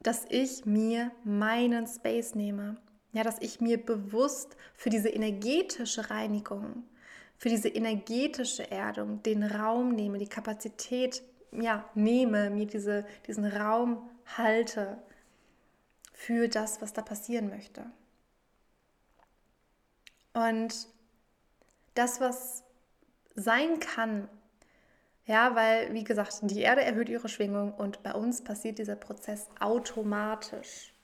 dass 0.00 0.26
ich 0.28 0.66
mir 0.66 1.10
meinen 1.24 1.86
Space 1.86 2.34
nehme. 2.34 2.76
Ja, 3.14 3.22
dass 3.22 3.40
ich 3.40 3.62
mir 3.62 3.82
bewusst 3.82 4.58
für 4.74 4.90
diese 4.90 5.08
energetische 5.08 6.10
Reinigung, 6.10 6.84
für 7.38 7.48
diese 7.48 7.70
energetische 7.70 8.70
Erdung 8.70 9.22
den 9.22 9.42
Raum 9.42 9.94
nehme, 9.94 10.18
die 10.18 10.28
Kapazität 10.28 11.22
ja, 11.50 11.88
nehme, 11.94 12.50
mir 12.50 12.66
diese, 12.66 13.06
diesen 13.26 13.46
Raum 13.46 14.06
halte 14.36 14.98
für 16.12 16.48
das, 16.48 16.82
was 16.82 16.92
da 16.92 17.00
passieren 17.00 17.48
möchte. 17.48 17.86
Und 20.34 20.88
das, 21.94 22.20
was 22.20 22.64
sein 23.34 23.80
kann, 23.80 24.28
ja, 25.26 25.54
weil, 25.54 25.92
wie 25.92 26.04
gesagt, 26.04 26.38
die 26.42 26.60
Erde 26.60 26.82
erhöht 26.82 27.08
ihre 27.08 27.28
Schwingung 27.28 27.74
und 27.74 28.02
bei 28.02 28.12
uns 28.12 28.42
passiert 28.42 28.78
dieser 28.78 28.96
Prozess 28.96 29.48
automatisch. 29.58 30.94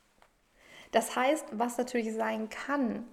Das 0.93 1.17
heißt, 1.17 1.47
was 1.53 1.79
natürlich 1.79 2.15
sein 2.15 2.49
kann 2.49 3.05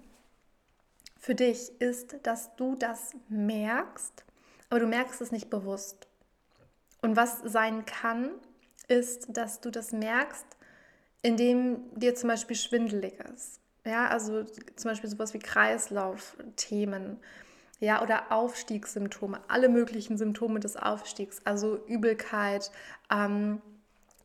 für 1.18 1.34
dich, 1.34 1.80
ist, 1.80 2.16
dass 2.22 2.54
du 2.56 2.76
das 2.76 3.12
merkst, 3.28 4.24
aber 4.68 4.80
du 4.80 4.86
merkst 4.86 5.20
es 5.20 5.32
nicht 5.32 5.50
bewusst. 5.50 6.06
Und 7.02 7.16
was 7.16 7.40
sein 7.40 7.84
kann, 7.84 8.30
ist, 8.88 9.36
dass 9.36 9.60
du 9.60 9.70
das 9.70 9.92
merkst, 9.92 10.46
indem 11.22 11.82
dir 11.98 12.14
zum 12.14 12.28
Beispiel 12.28 12.56
schwindelig 12.56 13.18
ist. 13.34 13.60
Ja, 13.84 14.08
also 14.08 14.44
zum 14.44 14.90
Beispiel 14.90 15.10
sowas 15.10 15.34
wie 15.34 15.38
Kreislaufthemen, 15.38 17.18
ja, 17.80 18.02
oder 18.02 18.30
Aufstiegssymptome, 18.30 19.40
alle 19.48 19.68
möglichen 19.68 20.18
Symptome 20.18 20.60
des 20.60 20.76
Aufstiegs, 20.76 21.40
also 21.44 21.84
Übelkeit, 21.86 22.70
ähm, 23.10 23.60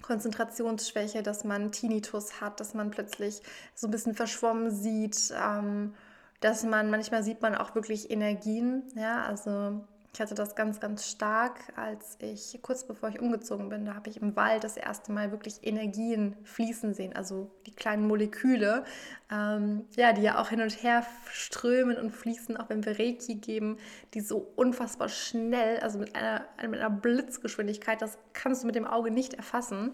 Konzentrationsschwäche, 0.01 1.24
dass 1.24 1.45
man 1.45 1.71
Tinnitus 1.71 2.39
hat, 2.41 2.59
dass 2.59 2.74
man 2.75 2.91
plötzlich 2.91 3.41
so 3.74 3.88
ein 3.88 3.91
bisschen 3.91 4.13
verschwommen 4.13 4.69
sieht, 4.69 5.33
ähm, 5.41 5.95
dass 6.41 6.63
man 6.63 6.91
manchmal 6.91 7.24
sieht 7.24 7.41
man 7.41 7.55
auch 7.55 7.74
wirklich 7.74 8.12
Energien, 8.12 8.83
ja, 8.95 9.24
also 9.24 9.81
ich 10.15 10.22
hatte 10.22 10.34
das 10.34 10.55
ganz, 10.55 10.79
ganz 10.79 11.10
stark, 11.10 11.74
als 11.75 12.17
ich 12.19 12.57
kurz 12.62 12.86
bevor 12.86 13.10
ich 13.10 13.19
umgezogen 13.19 13.67
bin, 13.67 13.84
da 13.84 13.95
habe 13.95 14.10
ich 14.10 14.22
im 14.22 14.38
Wald 14.38 14.63
das 14.63 14.77
erste 14.77 15.12
Mal 15.12 15.31
wirklich 15.31 15.60
Energien 15.62 16.38
fließen 16.45 16.93
sehen, 16.93 17.13
also 17.13 17.51
die 17.65 17.75
kleinen 17.75 18.07
Moleküle, 18.07 18.86
ähm, 19.29 19.84
ja, 19.98 20.13
die 20.13 20.22
ja 20.22 20.39
auch 20.39 20.51
hin 20.51 20.62
und 20.62 20.81
her 20.81 21.05
strömen 21.29 21.98
und 21.98 22.12
fließen, 22.12 22.55
auch 22.55 22.69
wenn 22.69 22.86
wir 22.86 22.98
Reiki 22.98 23.36
geben, 23.36 23.77
die 24.13 24.22
so 24.22 24.53
unfassbar 24.55 25.10
schnell, 25.10 25.81
also 25.81 26.00
mit 26.00 26.15
einer, 26.15 26.45
mit 26.62 26.79
einer 26.79 26.89
Blitzgeschwindigkeit, 26.89 28.01
das 28.01 28.17
kannst 28.31 28.63
du 28.63 28.67
mit 28.67 28.75
dem 28.75 28.88
Auge 28.88 29.12
nicht 29.12 29.34
erfassen. 29.34 29.91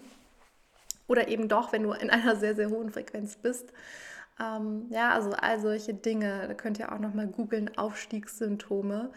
Oder 1.08 1.30
eben 1.30 1.48
doch, 1.48 1.74
wenn 1.74 1.82
du 1.82 1.94
in 1.94 2.12
einer 2.12 2.36
sehr, 2.36 2.54
sehr 2.54 2.70
hohen 2.70 2.92
Frequenz 2.92 3.38
bist. 3.38 3.74
Ähm, 4.40 4.86
ja, 4.92 5.13
also 5.13 5.32
all 5.32 5.60
solche 5.60 5.96
Dinge, 5.96 6.48
da 6.48 6.54
könnt 6.54 6.78
ihr 6.78 6.92
auch 6.92 7.00
nochmal 7.00 7.25
googeln, 7.25 7.75
Aufstiegssymptome. 7.75 9.12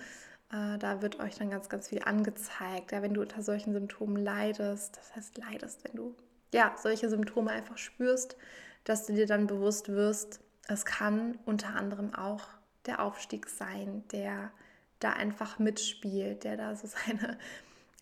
Äh, 0.52 0.78
da 0.78 1.02
wird 1.02 1.20
euch 1.20 1.36
dann 1.36 1.50
ganz, 1.50 1.68
ganz 1.68 1.88
viel 1.88 2.02
angezeigt. 2.02 2.92
Ja, 2.92 3.02
wenn 3.02 3.14
du 3.14 3.22
unter 3.22 3.42
solchen 3.42 3.72
Symptomen 3.72 4.16
leidest, 4.16 4.96
das 4.96 5.14
heißt 5.16 5.38
leidest, 5.38 5.84
wenn 5.84 5.94
du 5.94 6.16
ja, 6.54 6.74
solche 6.78 7.10
Symptome 7.10 7.50
einfach 7.50 7.78
spürst, 7.78 8.36
dass 8.84 9.06
du 9.06 9.12
dir 9.12 9.26
dann 9.26 9.48
bewusst 9.48 9.88
wirst, 9.88 10.40
es 10.68 10.84
kann 10.84 11.36
unter 11.44 11.74
anderem 11.74 12.14
auch 12.14 12.46
der 12.86 13.02
Aufstieg 13.02 13.48
sein, 13.48 14.04
der 14.12 14.52
da 15.00 15.12
einfach 15.12 15.58
mitspielt, 15.58 16.44
der 16.44 16.56
da 16.56 16.74
so 16.76 16.86
seine, 17.06 17.38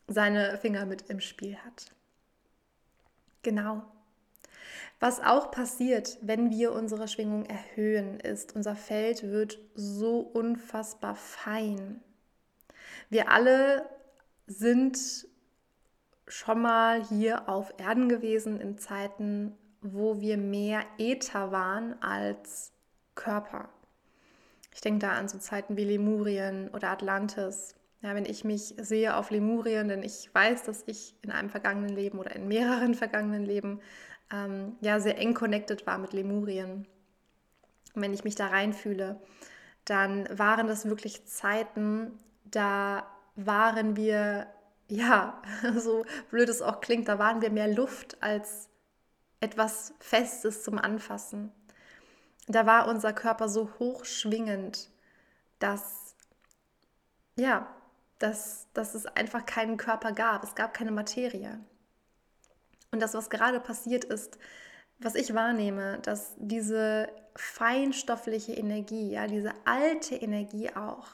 seine 0.07 0.59
Finger 0.59 0.85
mit 0.85 1.09
im 1.09 1.21
Spiel 1.21 1.57
hat. 1.57 1.93
Genau. 3.43 3.83
Was 5.01 5.21
auch 5.21 5.51
passiert, 5.51 6.19
wenn 6.21 6.51
wir 6.51 6.73
unsere 6.73 7.09
Schwingung 7.09 7.47
erhöhen, 7.47 8.21
ist, 8.21 8.55
unser 8.55 8.77
Feld 8.77 9.25
wird 9.25 9.59
so 9.75 10.21
unfassbar 10.21 11.17
fein. 11.17 12.01
Wir 13.13 13.31
alle 13.31 13.85
sind 14.47 14.99
schon 16.27 16.63
mal 16.63 17.05
hier 17.05 17.47
auf 17.47 17.75
Erden 17.77 18.09
gewesen 18.09 18.59
in 18.59 18.79
Zeiten, 18.79 19.55
wo 19.83 20.23
wir 20.23 20.39
mehr 20.39 20.87
Äther 20.97 21.53
waren 21.53 22.03
als 22.03 22.73
Körper. 23.15 23.69
Ich 24.75 24.81
denke 24.81 25.01
da 25.01 25.13
an 25.13 25.29
so 25.29 25.37
Zeiten 25.37 25.77
wie 25.77 25.85
Lemurien 25.85 26.71
oder 26.71 26.89
Atlantis. 26.89 27.75
Ja, 28.01 28.15
wenn 28.15 28.25
ich 28.25 28.45
mich 28.45 28.77
sehe 28.79 29.15
auf 29.15 29.31
Lemurien, 29.31 29.89
denn 29.89 30.03
ich 30.03 30.35
weiß, 30.35 30.63
dass 30.63 30.83
ich 30.87 31.15
in 31.21 31.33
einem 31.33 31.51
vergangenen 31.51 31.95
Leben 31.95 32.19
oder 32.19 32.35
in 32.35 32.49
mehreren 32.49 32.95
vergangenen 32.95 33.45
Leben 33.45 33.83
ähm, 34.33 34.77
ja 34.81 35.01
sehr 35.01 35.19
eng 35.19 35.35
connected 35.35 35.87
war 35.87 35.99
mit 35.99 36.15
Lemurien. 36.15 36.87
Und 37.95 38.01
wenn 38.01 38.15
ich 38.15 38.25
mich 38.25 38.37
da 38.37 38.47
reinfühle, 38.47 39.21
dann 39.85 40.27
waren 40.31 40.67
das 40.67 40.87
wirklich 40.87 41.27
Zeiten, 41.27 42.19
da 42.53 43.07
waren 43.35 43.97
wir, 43.97 44.47
ja, 44.89 45.43
so 45.77 46.05
blöd 46.31 46.49
es 46.49 46.63
auch 46.63 46.81
klingt, 46.81 47.09
da 47.09 47.19
waren 47.19 47.43
wir 47.43 47.51
mehr 47.51 47.69
Luft 47.69 48.23
als 48.23 48.69
etwas 49.41 49.93
Festes 49.99 50.63
zum 50.63 50.79
Anfassen. 50.79 51.53
Da 52.47 52.67
war 52.67 52.89
unser 52.89 53.13
Körper 53.13 53.49
so 53.49 53.71
hochschwingend, 53.79 54.91
dass, 55.59 56.15
ja, 57.37 57.67
dass, 58.19 58.69
dass 58.73 58.95
es 58.95 59.07
einfach 59.07 59.45
keinen 59.47 59.77
Körper 59.77 60.13
gab. 60.13 60.45
Es 60.45 60.55
gab 60.55 60.75
keine 60.75 60.93
Materie. 60.93 61.59
Und 62.93 63.01
das, 63.01 63.15
was 63.15 63.31
gerade 63.31 63.59
passiert 63.59 64.05
ist, 64.05 64.39
was 64.99 65.15
ich 65.15 65.35
wahrnehme, 65.35 65.99
dass 66.01 66.35
diese 66.37 67.09
feinstoffliche 67.35 68.53
Energie, 68.53 69.11
ja, 69.11 69.27
diese 69.27 69.53
alte 69.65 70.15
Energie 70.15 70.71
auch, 70.71 71.09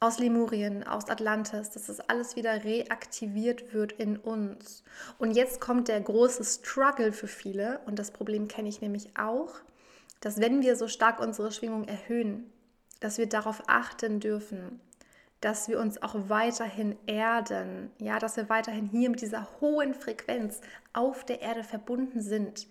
aus 0.00 0.18
Lemurien, 0.18 0.86
aus 0.86 1.08
Atlantis, 1.08 1.70
dass 1.70 1.86
das 1.86 2.00
alles 2.00 2.36
wieder 2.36 2.64
reaktiviert 2.64 3.72
wird 3.72 3.92
in 3.92 4.16
uns. 4.16 4.82
Und 5.18 5.32
jetzt 5.32 5.60
kommt 5.60 5.88
der 5.88 6.00
große 6.00 6.44
Struggle 6.44 7.12
für 7.12 7.28
viele, 7.28 7.80
und 7.86 7.98
das 7.98 8.10
Problem 8.10 8.48
kenne 8.48 8.68
ich 8.68 8.80
nämlich 8.80 9.16
auch, 9.16 9.54
dass 10.20 10.40
wenn 10.40 10.62
wir 10.62 10.76
so 10.76 10.88
stark 10.88 11.20
unsere 11.20 11.52
Schwingung 11.52 11.86
erhöhen, 11.86 12.50
dass 13.00 13.18
wir 13.18 13.28
darauf 13.28 13.62
achten 13.66 14.20
dürfen, 14.20 14.80
dass 15.40 15.68
wir 15.68 15.78
uns 15.78 16.02
auch 16.02 16.14
weiterhin 16.28 16.96
erden, 17.06 17.90
ja, 17.98 18.18
dass 18.18 18.36
wir 18.38 18.48
weiterhin 18.48 18.86
hier 18.86 19.10
mit 19.10 19.20
dieser 19.20 19.46
hohen 19.60 19.92
Frequenz 19.92 20.62
auf 20.94 21.24
der 21.24 21.42
Erde 21.42 21.62
verbunden 21.64 22.22
sind. 22.22 22.66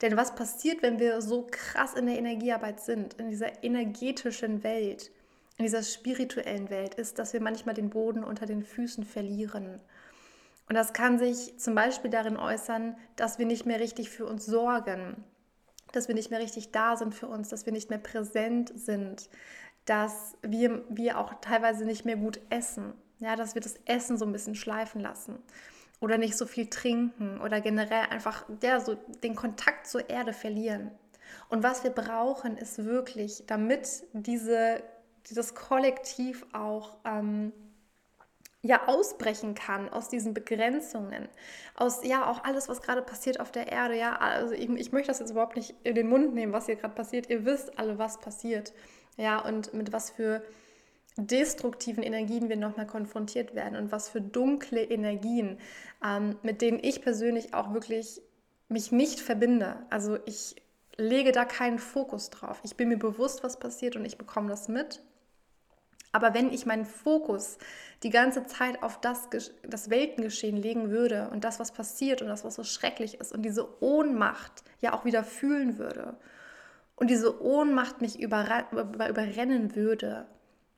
Denn 0.00 0.16
was 0.16 0.34
passiert, 0.34 0.82
wenn 0.82 0.98
wir 0.98 1.20
so 1.20 1.46
krass 1.50 1.94
in 1.94 2.06
der 2.06 2.16
Energiearbeit 2.16 2.80
sind, 2.80 3.14
in 3.14 3.28
dieser 3.28 3.62
energetischen 3.62 4.64
Welt? 4.64 5.10
In 5.56 5.64
dieser 5.64 5.82
spirituellen 5.82 6.70
Welt 6.70 6.94
ist, 6.94 7.18
dass 7.18 7.32
wir 7.32 7.40
manchmal 7.40 7.74
den 7.74 7.90
Boden 7.90 8.24
unter 8.24 8.46
den 8.46 8.62
Füßen 8.62 9.04
verlieren. 9.04 9.80
Und 10.68 10.74
das 10.74 10.92
kann 10.92 11.18
sich 11.18 11.58
zum 11.58 11.74
Beispiel 11.74 12.10
darin 12.10 12.36
äußern, 12.36 12.96
dass 13.16 13.38
wir 13.38 13.46
nicht 13.46 13.66
mehr 13.66 13.80
richtig 13.80 14.10
für 14.10 14.26
uns 14.26 14.46
sorgen, 14.46 15.22
dass 15.92 16.08
wir 16.08 16.14
nicht 16.14 16.30
mehr 16.30 16.40
richtig 16.40 16.72
da 16.72 16.96
sind 16.96 17.14
für 17.14 17.28
uns, 17.28 17.48
dass 17.50 17.66
wir 17.66 17.72
nicht 17.72 17.90
mehr 17.90 17.98
präsent 17.98 18.72
sind, 18.74 19.28
dass 19.84 20.36
wir, 20.42 20.84
wir 20.88 21.18
auch 21.18 21.34
teilweise 21.40 21.84
nicht 21.84 22.04
mehr 22.04 22.16
gut 22.16 22.40
essen, 22.50 22.94
ja, 23.18 23.36
dass 23.36 23.54
wir 23.54 23.62
das 23.62 23.76
Essen 23.84 24.16
so 24.16 24.24
ein 24.24 24.32
bisschen 24.32 24.54
schleifen 24.54 25.00
lassen 25.00 25.38
oder 26.00 26.18
nicht 26.18 26.36
so 26.36 26.46
viel 26.46 26.68
trinken 26.68 27.40
oder 27.40 27.60
generell 27.60 28.06
einfach 28.10 28.46
ja, 28.62 28.80
so 28.80 28.94
den 29.22 29.36
Kontakt 29.36 29.86
zur 29.86 30.08
Erde 30.10 30.32
verlieren. 30.32 30.90
Und 31.48 31.62
was 31.62 31.84
wir 31.84 31.90
brauchen, 31.90 32.56
ist 32.56 32.84
wirklich, 32.84 33.44
damit 33.46 34.04
diese 34.12 34.82
dieses 35.30 35.54
Kollektiv 35.54 36.46
auch 36.52 36.96
ähm, 37.04 37.52
ja 38.64 38.88
ausbrechen 38.88 39.54
kann 39.54 39.90
aus 39.90 40.08
diesen 40.08 40.32
Begrenzungen, 40.32 41.28
aus 41.74 42.02
ja 42.02 42.26
auch 42.26 42.44
alles, 42.44 42.68
was 42.68 42.80
gerade 42.80 43.02
passiert 43.02 43.38
auf 43.38 43.52
der 43.52 43.70
Erde. 43.70 43.96
Ja, 43.96 44.16
also 44.16 44.54
ich, 44.54 44.68
ich 44.70 44.92
möchte 44.92 45.08
das 45.08 45.20
jetzt 45.20 45.30
überhaupt 45.30 45.56
nicht 45.56 45.74
in 45.84 45.94
den 45.94 46.08
Mund 46.08 46.34
nehmen, 46.34 46.52
was 46.52 46.66
hier 46.66 46.76
gerade 46.76 46.94
passiert. 46.94 47.28
Ihr 47.28 47.44
wisst 47.44 47.78
alle, 47.78 47.98
was 47.98 48.20
passiert. 48.20 48.72
Ja, 49.16 49.38
und 49.38 49.74
mit 49.74 49.92
was 49.92 50.10
für 50.10 50.42
destruktiven 51.16 52.02
Energien 52.02 52.48
wir 52.48 52.56
nochmal 52.56 52.86
konfrontiert 52.86 53.54
werden 53.54 53.76
und 53.76 53.92
was 53.92 54.08
für 54.08 54.20
dunkle 54.20 54.82
Energien, 54.82 55.58
ähm, 56.04 56.36
mit 56.42 56.60
denen 56.60 56.80
ich 56.82 57.02
persönlich 57.02 57.54
auch 57.54 57.72
wirklich 57.72 58.20
mich 58.68 58.90
nicht 58.90 59.20
verbinde. 59.20 59.76
Also 59.90 60.18
ich 60.24 60.56
lege 60.96 61.32
da 61.32 61.44
keinen 61.44 61.78
Fokus 61.78 62.30
drauf. 62.30 62.60
Ich 62.64 62.76
bin 62.76 62.88
mir 62.88 62.98
bewusst, 62.98 63.44
was 63.44 63.58
passiert 63.58 63.94
und 63.94 64.04
ich 64.04 64.18
bekomme 64.18 64.48
das 64.48 64.68
mit 64.68 65.02
Aber 66.14 66.32
wenn 66.32 66.52
ich 66.52 66.64
meinen 66.64 66.84
Fokus 66.84 67.58
die 68.04 68.10
ganze 68.10 68.46
Zeit 68.46 68.84
auf 68.84 69.00
das, 69.00 69.28
das 69.64 69.90
Weltengeschehen 69.90 70.56
legen 70.56 70.90
würde 70.90 71.28
und 71.32 71.42
das, 71.42 71.58
was 71.58 71.72
passiert 71.72 72.22
und 72.22 72.28
das, 72.28 72.44
was 72.44 72.54
so 72.54 72.62
schrecklich 72.62 73.18
ist 73.18 73.32
und 73.32 73.42
diese 73.42 73.82
Ohnmacht 73.82 74.62
ja 74.80 74.92
auch 74.92 75.04
wieder 75.04 75.24
fühlen 75.24 75.76
würde 75.76 76.14
und 76.94 77.10
diese 77.10 77.42
Ohnmacht 77.42 78.00
mich 78.00 78.20
überrennen 78.20 79.74
würde, 79.74 80.26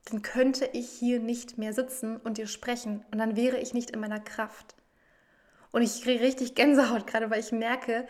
dann 0.06 0.22
könnte 0.22 0.70
ich 0.72 0.88
hier 0.88 1.20
nicht 1.20 1.58
mehr 1.58 1.74
sitzen 1.74 2.16
und 2.16 2.38
dir 2.38 2.46
sprechen 2.46 3.04
und 3.12 3.18
dann 3.18 3.36
wäre 3.36 3.58
ich 3.58 3.74
nicht 3.74 3.90
in 3.90 4.00
meiner 4.00 4.20
Kraft. 4.20 4.74
Und 5.70 5.82
ich 5.82 6.00
kriege 6.00 6.24
richtig 6.24 6.54
Gänsehaut 6.54 7.06
gerade, 7.06 7.28
weil 7.28 7.40
ich 7.40 7.52
merke, 7.52 8.06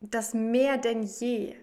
dass 0.00 0.32
mehr 0.32 0.76
denn 0.76 1.02
je, 1.02 1.56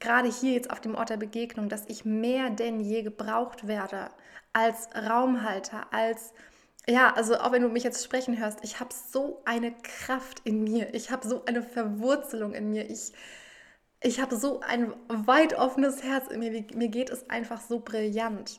gerade 0.00 0.28
hier 0.28 0.54
jetzt 0.54 0.72
auf 0.72 0.80
dem 0.80 0.96
Ort 0.96 1.10
der 1.10 1.18
Begegnung, 1.18 1.68
dass 1.68 1.84
ich 1.86 2.04
mehr 2.04 2.50
denn 2.50 2.80
je 2.80 3.02
gebraucht 3.02 3.68
werde 3.68 4.10
als 4.52 4.88
Raumhalter, 4.94 5.92
als 5.92 6.32
ja, 6.88 7.12
also 7.14 7.36
auch 7.36 7.52
wenn 7.52 7.62
du 7.62 7.68
mich 7.68 7.84
jetzt 7.84 8.04
sprechen 8.04 8.38
hörst, 8.38 8.60
ich 8.62 8.80
habe 8.80 8.90
so 8.92 9.42
eine 9.44 9.72
Kraft 9.72 10.40
in 10.44 10.64
mir, 10.64 10.94
ich 10.94 11.10
habe 11.10 11.26
so 11.28 11.44
eine 11.44 11.62
Verwurzelung 11.62 12.54
in 12.54 12.70
mir, 12.70 12.88
ich, 12.90 13.12
ich 14.02 14.20
habe 14.20 14.36
so 14.36 14.60
ein 14.60 14.92
weit 15.08 15.54
offenes 15.54 16.02
Herz 16.02 16.28
in 16.28 16.40
mir, 16.40 16.50
mir 16.74 16.88
geht 16.88 17.10
es 17.10 17.28
einfach 17.30 17.60
so 17.60 17.80
brillant. 17.80 18.58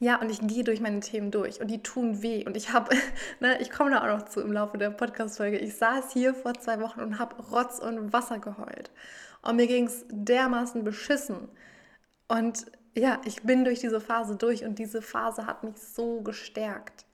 Ja, 0.00 0.20
und 0.20 0.30
ich 0.30 0.40
gehe 0.40 0.62
durch 0.62 0.80
meine 0.80 1.00
Themen 1.00 1.32
durch 1.32 1.60
und 1.60 1.68
die 1.68 1.82
tun 1.82 2.22
weh. 2.22 2.44
Und 2.46 2.56
ich 2.56 2.72
habe, 2.72 2.94
ne, 3.40 3.60
ich 3.60 3.70
komme 3.70 3.90
da 3.90 4.02
auch 4.02 4.18
noch 4.18 4.28
zu 4.28 4.40
im 4.40 4.52
Laufe 4.52 4.78
der 4.78 4.90
Podcast-Folge. 4.90 5.58
Ich 5.58 5.74
saß 5.76 6.12
hier 6.12 6.34
vor 6.34 6.54
zwei 6.54 6.80
Wochen 6.80 7.00
und 7.00 7.18
habe 7.18 7.42
Rotz 7.50 7.80
und 7.80 8.12
Wasser 8.12 8.38
geheult. 8.38 8.92
Und 9.42 9.56
mir 9.56 9.66
ging 9.66 9.86
es 9.86 10.04
dermaßen 10.08 10.84
beschissen. 10.84 11.48
Und 12.28 12.66
ja, 12.98 13.20
ich 13.24 13.42
bin 13.42 13.64
durch 13.64 13.80
diese 13.80 14.00
Phase 14.00 14.36
durch 14.36 14.64
und 14.64 14.78
diese 14.78 15.02
Phase 15.02 15.46
hat 15.46 15.64
mich 15.64 15.78
so 15.78 16.20
gestärkt. 16.20 17.04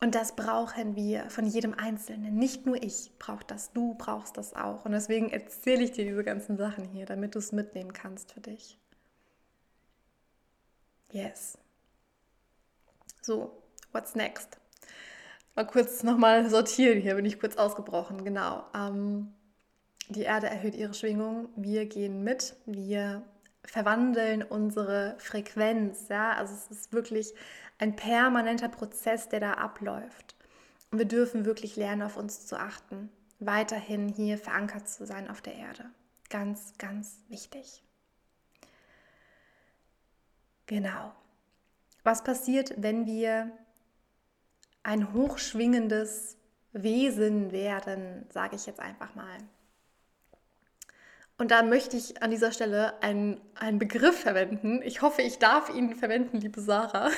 Und 0.00 0.14
das 0.14 0.36
brauchen 0.36 0.96
wir 0.96 1.30
von 1.30 1.46
jedem 1.46 1.72
Einzelnen. 1.72 2.34
Nicht 2.36 2.66
nur 2.66 2.82
ich 2.82 3.12
brauche 3.18 3.44
das, 3.46 3.72
du 3.72 3.94
brauchst 3.94 4.36
das 4.36 4.54
auch. 4.54 4.84
Und 4.84 4.92
deswegen 4.92 5.30
erzähle 5.30 5.82
ich 5.82 5.92
dir 5.92 6.04
diese 6.04 6.22
ganzen 6.22 6.58
Sachen 6.58 6.84
hier, 6.88 7.06
damit 7.06 7.34
du 7.34 7.38
es 7.38 7.52
mitnehmen 7.52 7.94
kannst 7.94 8.32
für 8.32 8.40
dich. 8.40 8.78
Yes. 11.10 11.56
So, 13.22 13.62
what's 13.92 14.14
next? 14.14 14.58
Mal 15.54 15.66
kurz 15.66 16.02
nochmal 16.02 16.50
sortieren. 16.50 17.00
Hier 17.00 17.14
bin 17.14 17.24
ich 17.24 17.40
kurz 17.40 17.56
ausgebrochen. 17.56 18.24
Genau. 18.24 18.64
Ähm, 18.74 19.32
die 20.10 20.22
Erde 20.22 20.48
erhöht 20.48 20.74
ihre 20.74 20.92
Schwingung. 20.92 21.48
Wir 21.56 21.86
gehen 21.86 22.24
mit. 22.24 22.56
Wir 22.66 23.22
verwandeln 23.64 24.42
unsere 24.42 25.14
Frequenz. 25.18 26.08
Ja? 26.08 26.32
Also 26.32 26.54
es 26.54 26.70
ist 26.70 26.92
wirklich 26.92 27.34
ein 27.78 27.96
permanenter 27.96 28.68
Prozess, 28.68 29.28
der 29.28 29.40
da 29.40 29.52
abläuft. 29.54 30.34
Und 30.90 30.98
wir 30.98 31.06
dürfen 31.06 31.44
wirklich 31.44 31.76
lernen, 31.76 32.02
auf 32.02 32.16
uns 32.16 32.46
zu 32.46 32.58
achten. 32.58 33.10
Weiterhin 33.40 34.08
hier 34.08 34.38
verankert 34.38 34.88
zu 34.88 35.06
sein 35.06 35.28
auf 35.28 35.42
der 35.42 35.54
Erde. 35.54 35.90
Ganz, 36.30 36.72
ganz 36.78 37.20
wichtig. 37.28 37.82
Genau. 40.66 41.12
Was 42.04 42.22
passiert, 42.22 42.74
wenn 42.76 43.06
wir 43.06 43.50
ein 44.82 45.12
hochschwingendes 45.12 46.36
Wesen 46.72 47.52
werden, 47.52 48.26
sage 48.30 48.56
ich 48.56 48.66
jetzt 48.66 48.80
einfach 48.80 49.14
mal. 49.14 49.38
Und 51.36 51.50
da 51.50 51.62
möchte 51.64 51.96
ich 51.96 52.22
an 52.22 52.30
dieser 52.30 52.52
Stelle 52.52 53.02
einen, 53.02 53.40
einen 53.56 53.80
Begriff 53.80 54.20
verwenden. 54.20 54.80
Ich 54.82 55.02
hoffe, 55.02 55.22
ich 55.22 55.38
darf 55.38 55.68
ihn 55.74 55.94
verwenden, 55.94 56.38
liebe 56.38 56.60
Sarah. 56.60 57.10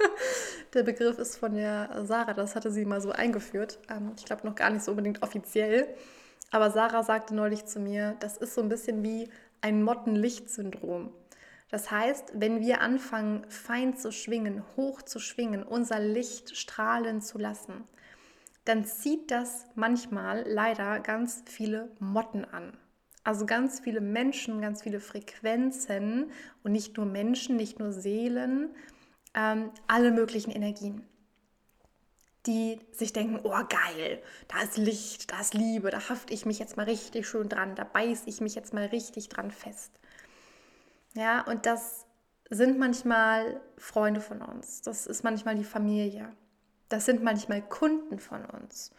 der 0.74 0.82
Begriff 0.82 1.18
ist 1.18 1.38
von 1.38 1.54
der 1.54 2.04
Sarah, 2.04 2.34
das 2.34 2.54
hatte 2.54 2.70
sie 2.70 2.84
mal 2.84 3.00
so 3.00 3.12
eingeführt. 3.12 3.78
Ähm, 3.88 4.12
ich 4.16 4.26
glaube 4.26 4.46
noch 4.46 4.54
gar 4.54 4.68
nicht 4.70 4.84
so 4.84 4.90
unbedingt 4.90 5.22
offiziell. 5.22 5.88
Aber 6.50 6.70
Sarah 6.70 7.02
sagte 7.02 7.34
neulich 7.34 7.64
zu 7.64 7.80
mir, 7.80 8.16
das 8.20 8.36
ist 8.36 8.54
so 8.54 8.60
ein 8.60 8.68
bisschen 8.68 9.02
wie 9.02 9.30
ein 9.62 9.82
Mottenlicht-Syndrom. 9.82 11.12
Das 11.70 11.90
heißt, 11.90 12.32
wenn 12.34 12.60
wir 12.60 12.82
anfangen, 12.82 13.44
fein 13.48 13.96
zu 13.96 14.12
schwingen, 14.12 14.62
hoch 14.76 15.02
zu 15.02 15.18
schwingen, 15.18 15.62
unser 15.62 15.98
Licht 15.98 16.56
strahlen 16.56 17.22
zu 17.22 17.38
lassen, 17.38 17.84
dann 18.66 18.84
zieht 18.84 19.30
das 19.30 19.66
manchmal 19.74 20.44
leider 20.46 21.00
ganz 21.00 21.42
viele 21.46 21.90
Motten 21.98 22.44
an. 22.44 22.76
Also 23.26 23.44
ganz 23.44 23.80
viele 23.80 24.00
Menschen, 24.00 24.60
ganz 24.60 24.84
viele 24.84 25.00
Frequenzen 25.00 26.30
und 26.62 26.70
nicht 26.70 26.96
nur 26.96 27.06
Menschen, 27.06 27.56
nicht 27.56 27.80
nur 27.80 27.90
Seelen, 27.90 28.72
ähm, 29.34 29.72
alle 29.88 30.12
möglichen 30.12 30.52
Energien, 30.52 31.04
die 32.46 32.78
sich 32.92 33.12
denken, 33.12 33.40
oh 33.42 33.50
geil, 33.50 34.22
da 34.46 34.62
ist 34.62 34.76
Licht, 34.76 35.32
da 35.32 35.40
ist 35.40 35.54
Liebe, 35.54 35.90
da 35.90 36.08
hafte 36.08 36.32
ich 36.32 36.46
mich 36.46 36.60
jetzt 36.60 36.76
mal 36.76 36.84
richtig 36.84 37.26
schön 37.26 37.48
dran, 37.48 37.74
da 37.74 37.82
beiße 37.82 38.28
ich 38.28 38.40
mich 38.40 38.54
jetzt 38.54 38.72
mal 38.72 38.86
richtig 38.86 39.28
dran 39.28 39.50
fest. 39.50 39.90
Ja, 41.14 41.40
und 41.48 41.66
das 41.66 42.06
sind 42.48 42.78
manchmal 42.78 43.60
Freunde 43.76 44.20
von 44.20 44.40
uns, 44.40 44.82
das 44.82 45.08
ist 45.08 45.24
manchmal 45.24 45.56
die 45.56 45.64
Familie, 45.64 46.32
das 46.88 47.06
sind 47.06 47.24
manchmal 47.24 47.60
Kunden 47.60 48.20
von 48.20 48.44
uns. 48.44 48.92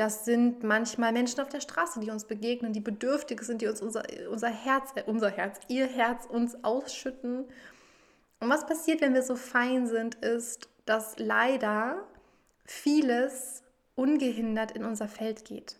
Das 0.00 0.24
sind 0.24 0.62
manchmal 0.62 1.12
Menschen 1.12 1.40
auf 1.40 1.50
der 1.50 1.60
Straße, 1.60 2.00
die 2.00 2.10
uns 2.10 2.24
begegnen, 2.24 2.72
die 2.72 2.80
bedürftig 2.80 3.42
sind, 3.42 3.60
die 3.60 3.66
uns 3.66 3.82
unser, 3.82 4.02
unser 4.30 4.48
Herz, 4.48 4.92
äh, 4.94 5.02
unser 5.04 5.28
Herz, 5.28 5.60
ihr 5.68 5.86
Herz 5.86 6.24
uns 6.24 6.64
ausschütten. 6.64 7.44
Und 8.38 8.48
was 8.48 8.64
passiert, 8.64 9.02
wenn 9.02 9.12
wir 9.12 9.22
so 9.22 9.36
fein 9.36 9.86
sind, 9.86 10.14
ist, 10.14 10.70
dass 10.86 11.18
leider 11.18 12.02
vieles 12.64 13.62
ungehindert 13.94 14.72
in 14.72 14.86
unser 14.86 15.06
Feld 15.06 15.44
geht. 15.44 15.76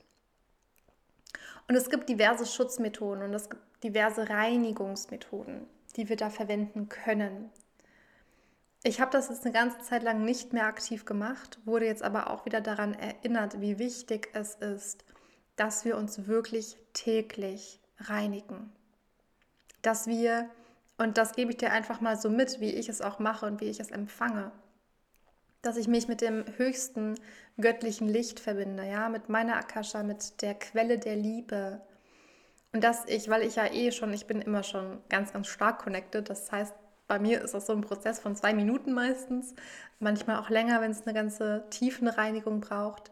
Und 1.67 1.75
es 1.75 1.89
gibt 1.89 2.11
diverse 2.11 2.45
Schutzmethoden 2.45 3.23
und 3.23 3.33
es 3.33 3.49
gibt 3.49 3.63
diverse 3.83 4.29
Reinigungsmethoden, 4.29 5.67
die 5.97 6.11
wir 6.11 6.17
da 6.17 6.29
verwenden 6.29 6.91
können. 6.91 7.49
Ich 8.83 9.01
habe 9.01 9.11
das 9.11 9.29
jetzt 9.29 9.45
eine 9.45 9.53
ganze 9.53 9.79
Zeit 9.81 10.03
lang 10.03 10.25
nicht 10.25 10.53
mehr 10.53 10.65
aktiv 10.65 11.05
gemacht, 11.05 11.59
wurde 11.65 11.87
jetzt 11.87 12.03
aber 12.03 12.31
auch 12.31 12.47
wieder 12.47 12.61
daran 12.61 12.95
erinnert, 12.95 13.61
wie 13.61 13.79
wichtig 13.79 14.31
es 14.33 14.55
ist, 14.55 15.05
dass 15.57 15.85
wir 15.85 15.99
uns 15.99 16.27
wirklich 16.27 16.79
täglich 16.95 17.81
reinigen. 17.99 18.73
Dass 19.83 20.07
wir, 20.07 20.49
und 20.97 21.19
das 21.19 21.33
gebe 21.33 21.51
ich 21.51 21.59
dir 21.59 21.73
einfach 21.73 22.01
mal 22.01 22.19
so 22.19 22.31
mit, 22.31 22.61
wie 22.61 22.71
ich 22.71 22.89
es 22.89 23.03
auch 23.03 23.19
mache 23.19 23.45
und 23.47 23.61
wie 23.61 23.69
ich 23.69 23.81
es 23.81 23.91
empfange, 23.91 24.51
dass 25.61 25.77
ich 25.77 25.89
mich 25.89 26.09
mit 26.09 26.23
dem 26.23 26.45
höchsten 26.57 27.21
göttlichen 27.59 28.09
Licht 28.09 28.41
verbinde, 28.41 28.87
ja, 28.87 29.11
mit 29.11 29.29
meiner 29.29 29.57
Akasha, 29.57 30.03
mit 30.03 30.41
der 30.41 30.55
Quelle 30.55 30.99
der 30.99 31.17
Liebe, 31.17 31.83
und 32.73 32.85
dass 32.85 33.05
ich, 33.07 33.29
weil 33.29 33.43
ich 33.43 33.57
ja 33.57 33.67
eh 33.67 33.91
schon, 33.91 34.13
ich 34.13 34.27
bin 34.27 34.41
immer 34.41 34.63
schon 34.63 35.01
ganz, 35.09 35.33
ganz 35.33 35.49
stark 35.49 35.83
connected. 35.83 36.31
Das 36.31 36.53
heißt, 36.53 36.73
bei 37.11 37.19
mir 37.19 37.43
ist 37.43 37.55
das 37.55 37.67
so 37.67 37.73
ein 37.73 37.81
Prozess 37.81 38.21
von 38.21 38.37
zwei 38.37 38.55
Minuten 38.55 38.93
meistens, 38.93 39.57
manchmal 39.99 40.37
auch 40.37 40.49
länger, 40.49 40.81
wenn 40.81 40.93
es 40.93 41.03
eine 41.03 41.13
ganze 41.13 41.65
Tiefenreinigung 41.69 42.61
braucht. 42.61 43.11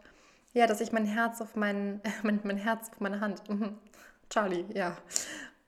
Ja, 0.53 0.67
dass 0.67 0.79
ich 0.79 0.93
mein 0.93 1.03
Herz 1.03 1.41
auf 1.41 1.57
mein, 1.57 1.99
mein, 2.23 2.39
mein 2.45 2.55
Herz 2.55 2.89
auf 2.91 3.01
meine 3.01 3.19
Hand. 3.19 3.43
Charlie, 4.29 4.63
ja, 4.73 4.95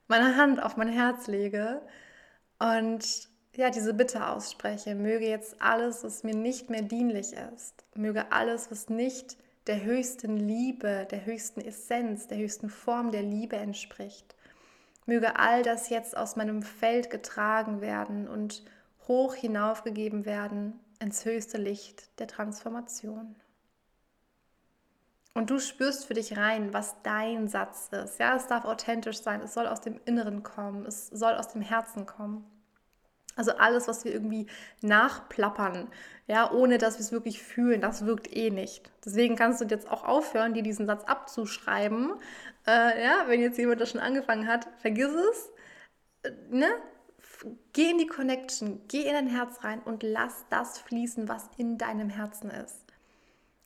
meine 0.07 0.37
Hand 0.37 0.63
auf 0.63 0.77
mein 0.77 0.87
Herz 0.87 1.27
lege 1.27 1.81
und 2.57 3.27
ja, 3.57 3.69
diese 3.69 3.93
Bitte 3.93 4.25
ausspreche, 4.25 4.95
möge 4.95 5.27
jetzt 5.27 5.61
alles, 5.61 6.05
was 6.05 6.23
mir 6.23 6.33
nicht 6.33 6.69
mehr 6.69 6.83
dienlich 6.83 7.33
ist, 7.53 7.83
möge 7.95 8.31
alles, 8.31 8.71
was 8.71 8.87
nicht 8.87 9.35
der 9.67 9.83
höchsten 9.83 10.37
Liebe, 10.37 11.05
der 11.11 11.25
höchsten 11.25 11.59
Essenz, 11.59 12.27
der 12.27 12.37
höchsten 12.37 12.69
Form 12.69 13.11
der 13.11 13.23
Liebe 13.23 13.57
entspricht. 13.57 14.35
Möge 15.05 15.37
all 15.37 15.63
das 15.63 15.89
jetzt 15.89 16.15
aus 16.15 16.35
meinem 16.35 16.61
Feld 16.61 17.09
getragen 17.09 17.81
werden 17.81 18.27
und 18.27 18.63
hoch 19.07 19.33
hinaufgegeben 19.33 20.25
werden 20.25 20.79
ins 20.99 21.25
höchste 21.25 21.57
Licht 21.57 22.19
der 22.19 22.27
Transformation. 22.27 23.35
Und 25.33 25.49
du 25.49 25.59
spürst 25.59 26.05
für 26.05 26.13
dich 26.13 26.37
rein, 26.37 26.73
was 26.73 26.95
dein 27.03 27.47
Satz 27.47 27.89
ist. 27.91 28.19
Ja, 28.19 28.35
es 28.35 28.47
darf 28.47 28.65
authentisch 28.65 29.21
sein, 29.21 29.41
es 29.41 29.53
soll 29.53 29.67
aus 29.67 29.81
dem 29.81 29.99
Inneren 30.05 30.43
kommen, 30.43 30.85
es 30.85 31.07
soll 31.07 31.33
aus 31.33 31.47
dem 31.47 31.61
Herzen 31.61 32.05
kommen. 32.05 32.45
Also 33.35 33.51
alles, 33.51 33.87
was 33.87 34.03
wir 34.03 34.11
irgendwie 34.11 34.47
nachplappern, 34.81 35.87
ja, 36.27 36.51
ohne 36.51 36.77
dass 36.77 36.95
wir 36.95 37.01
es 37.01 37.11
wirklich 37.11 37.41
fühlen, 37.41 37.81
das 37.81 38.05
wirkt 38.05 38.35
eh 38.35 38.49
nicht. 38.49 38.91
Deswegen 39.05 39.35
kannst 39.35 39.61
du 39.61 39.65
jetzt 39.65 39.89
auch 39.89 40.03
aufhören, 40.03 40.53
dir 40.53 40.63
diesen 40.63 40.85
Satz 40.85 41.03
abzuschreiben. 41.05 42.13
Äh, 42.67 43.03
ja, 43.03 43.23
wenn 43.27 43.41
jetzt 43.41 43.57
jemand 43.57 43.81
das 43.81 43.91
schon 43.91 44.01
angefangen 44.01 44.47
hat, 44.47 44.67
vergiss 44.77 45.11
es. 45.11 45.49
Äh, 46.23 46.31
ne? 46.49 46.67
Geh 47.73 47.89
in 47.89 47.97
die 47.97 48.07
Connection, 48.07 48.81
geh 48.87 49.01
in 49.01 49.13
dein 49.13 49.27
Herz 49.27 49.63
rein 49.63 49.81
und 49.83 50.03
lass 50.03 50.45
das 50.49 50.77
fließen, 50.79 51.27
was 51.27 51.49
in 51.57 51.77
deinem 51.77 52.09
Herzen 52.09 52.51
ist. 52.51 52.85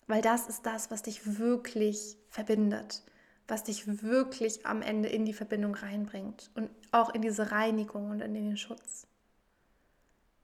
Weil 0.08 0.22
das 0.22 0.48
ist 0.48 0.66
das, 0.66 0.92
was 0.92 1.02
dich 1.02 1.40
wirklich 1.40 2.18
verbindet, 2.30 3.04
was 3.48 3.64
dich 3.64 4.02
wirklich 4.04 4.66
am 4.66 4.82
Ende 4.82 5.10
in 5.10 5.26
die 5.26 5.34
Verbindung 5.34 5.76
reinbringt 5.76 6.52
und 6.56 6.70
auch 6.92 7.14
in 7.14 7.22
diese 7.22 7.52
Reinigung 7.52 8.12
und 8.12 8.22
in 8.22 8.34
den 8.34 8.56
Schutz. 8.56 9.08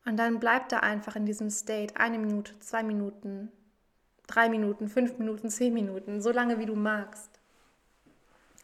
Und 0.06 0.18
dann 0.18 0.40
bleib 0.40 0.70
da 0.70 0.80
einfach 0.80 1.16
in 1.16 1.26
diesem 1.26 1.50
State 1.50 1.98
eine 1.98 2.18
Minute, 2.18 2.58
zwei 2.60 2.84
Minuten, 2.84 3.52
drei 4.28 4.50
Minuten, 4.50 4.88
fünf 4.88 5.18
Minuten, 5.20 5.50
zehn 5.50 5.74
Minuten, 5.74 6.22
so 6.22 6.32
lange 6.32 6.60
wie 6.60 6.66
du 6.66 6.76
magst. 6.76 7.30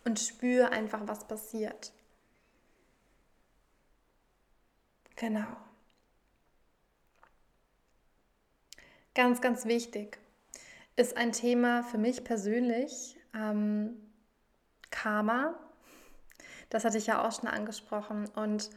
Und 0.04 0.20
spür 0.20 0.72
einfach, 0.72 1.02
was 1.06 1.28
passiert. 1.28 1.92
Genau. 5.16 5.48
Ganz, 9.14 9.42
ganz 9.42 9.66
wichtig 9.66 10.20
ist 10.98 11.16
ein 11.16 11.32
Thema 11.32 11.84
für 11.84 11.98
mich 11.98 12.24
persönlich, 12.24 13.18
ähm, 13.34 13.96
Karma. 14.90 15.54
Das 16.70 16.84
hatte 16.84 16.98
ich 16.98 17.08
ja 17.08 17.26
auch 17.26 17.32
schon 17.32 17.48
angesprochen. 17.48 18.28
Und 18.36 18.70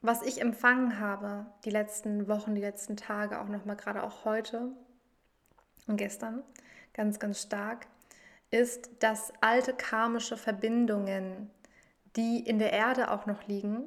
was 0.00 0.22
ich 0.22 0.40
empfangen 0.40 1.00
habe, 1.00 1.46
die 1.64 1.70
letzten 1.70 2.28
Wochen, 2.28 2.54
die 2.54 2.60
letzten 2.60 2.96
Tage, 2.96 3.40
auch 3.40 3.48
nochmal 3.48 3.76
gerade 3.76 4.02
auch 4.02 4.24
heute 4.24 4.70
und 5.86 5.96
gestern, 5.96 6.42
ganz, 6.94 7.18
ganz 7.18 7.42
stark, 7.42 7.86
ist, 8.50 8.90
dass 9.00 9.32
alte 9.40 9.74
karmische 9.74 10.36
Verbindungen, 10.36 11.50
die 12.16 12.40
in 12.40 12.58
der 12.58 12.72
Erde 12.72 13.10
auch 13.10 13.26
noch 13.26 13.46
liegen, 13.46 13.84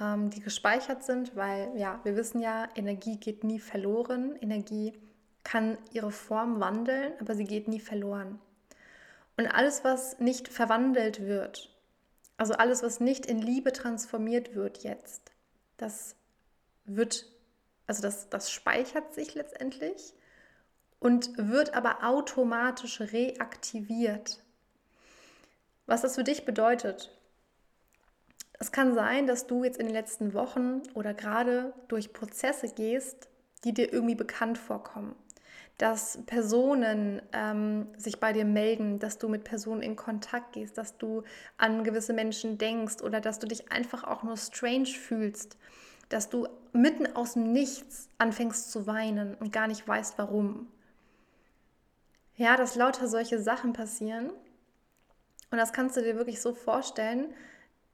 ähm, 0.00 0.30
die 0.30 0.40
gespeichert 0.40 1.04
sind, 1.04 1.34
weil 1.36 1.72
ja, 1.76 2.00
wir 2.04 2.16
wissen 2.16 2.40
ja, 2.40 2.68
Energie 2.74 3.16
geht 3.16 3.44
nie 3.44 3.58
verloren, 3.58 4.36
Energie 4.40 4.92
kann 5.42 5.78
ihre 5.92 6.12
Form 6.12 6.60
wandeln, 6.60 7.12
aber 7.20 7.34
sie 7.34 7.44
geht 7.44 7.66
nie 7.66 7.80
verloren. 7.80 8.38
Und 9.36 9.46
alles, 9.46 9.84
was 9.84 10.18
nicht 10.20 10.48
verwandelt 10.48 11.22
wird, 11.22 11.70
also 12.40 12.54
alles, 12.54 12.82
was 12.82 13.00
nicht 13.00 13.26
in 13.26 13.42
Liebe 13.42 13.70
transformiert 13.70 14.54
wird 14.54 14.82
jetzt, 14.82 15.30
das 15.76 16.16
wird, 16.86 17.26
also 17.86 18.00
das, 18.00 18.30
das 18.30 18.50
speichert 18.50 19.12
sich 19.12 19.34
letztendlich 19.34 20.14
und 21.00 21.36
wird 21.36 21.74
aber 21.74 22.02
automatisch 22.02 23.02
reaktiviert. 23.02 24.42
Was 25.84 26.00
das 26.00 26.14
für 26.14 26.24
dich 26.24 26.46
bedeutet. 26.46 27.14
Es 28.58 28.72
kann 28.72 28.94
sein, 28.94 29.26
dass 29.26 29.46
du 29.46 29.62
jetzt 29.62 29.78
in 29.78 29.84
den 29.84 29.94
letzten 29.94 30.32
Wochen 30.32 30.80
oder 30.94 31.12
gerade 31.12 31.74
durch 31.88 32.14
Prozesse 32.14 32.68
gehst, 32.68 33.28
die 33.64 33.74
dir 33.74 33.92
irgendwie 33.92 34.14
bekannt 34.14 34.56
vorkommen 34.56 35.14
dass 35.80 36.18
Personen 36.26 37.22
ähm, 37.32 37.86
sich 37.96 38.20
bei 38.20 38.34
dir 38.34 38.44
melden, 38.44 38.98
dass 38.98 39.16
du 39.16 39.30
mit 39.30 39.44
Personen 39.44 39.80
in 39.80 39.96
Kontakt 39.96 40.52
gehst, 40.52 40.76
dass 40.76 40.98
du 40.98 41.22
an 41.56 41.84
gewisse 41.84 42.12
Menschen 42.12 42.58
denkst 42.58 43.00
oder 43.02 43.18
dass 43.22 43.38
du 43.38 43.46
dich 43.46 43.72
einfach 43.72 44.04
auch 44.04 44.22
nur 44.22 44.36
strange 44.36 44.84
fühlst, 44.84 45.56
dass 46.10 46.28
du 46.28 46.46
mitten 46.74 47.16
aus 47.16 47.32
dem 47.32 47.52
Nichts 47.52 48.10
anfängst 48.18 48.70
zu 48.70 48.86
weinen 48.86 49.34
und 49.36 49.54
gar 49.54 49.68
nicht 49.68 49.88
weißt 49.88 50.18
warum. 50.18 50.68
Ja, 52.36 52.58
dass 52.58 52.76
lauter 52.76 53.08
solche 53.08 53.40
Sachen 53.40 53.72
passieren. 53.72 54.28
Und 55.50 55.56
das 55.56 55.72
kannst 55.72 55.96
du 55.96 56.02
dir 56.02 56.16
wirklich 56.16 56.42
so 56.42 56.52
vorstellen. 56.52 57.32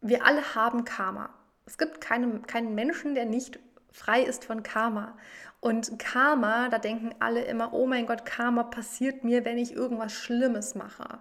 Wir 0.00 0.26
alle 0.26 0.56
haben 0.56 0.84
Karma. 0.84 1.30
Es 1.66 1.78
gibt 1.78 2.00
keine, 2.00 2.40
keinen 2.40 2.74
Menschen, 2.74 3.14
der 3.14 3.26
nicht 3.26 3.60
frei 3.96 4.22
ist 4.22 4.44
von 4.44 4.62
Karma. 4.62 5.16
Und 5.60 5.98
Karma, 5.98 6.68
da 6.68 6.78
denken 6.78 7.14
alle 7.18 7.42
immer, 7.44 7.72
oh 7.72 7.86
mein 7.86 8.06
Gott, 8.06 8.26
Karma 8.26 8.62
passiert 8.62 9.24
mir, 9.24 9.44
wenn 9.44 9.58
ich 9.58 9.72
irgendwas 9.72 10.12
Schlimmes 10.12 10.74
mache. 10.74 11.18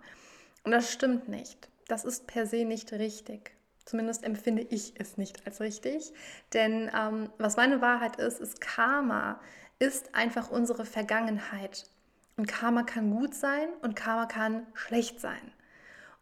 Und 0.64 0.72
das 0.72 0.92
stimmt 0.92 1.30
nicht. 1.30 1.70
Das 1.88 2.04
ist 2.04 2.28
per 2.28 2.46
se 2.46 2.66
nicht 2.66 2.92
richtig. 2.92 3.56
Zumindest 3.86 4.24
empfinde 4.24 4.64
ich 4.64 4.94
es 5.00 5.18
nicht 5.18 5.46
als 5.46 5.62
richtig. 5.62 6.12
Denn 6.54 6.92
ähm, 6.94 7.30
was 7.38 7.56
meine 7.56 7.82
Wahrheit 7.82 8.18
ist, 8.18 8.42
ist 8.42 8.60
Karma 8.60 9.40
ist 9.80 10.14
einfach 10.14 10.50
unsere 10.52 10.86
Vergangenheit. 10.86 11.88
Und 12.36 12.48
Karma 12.48 12.84
kann 12.84 13.12
gut 13.12 13.34
sein 13.34 13.70
und 13.82 13.96
Karma 13.96 14.26
kann 14.26 14.68
schlecht 14.74 15.22
sein. 15.22 15.54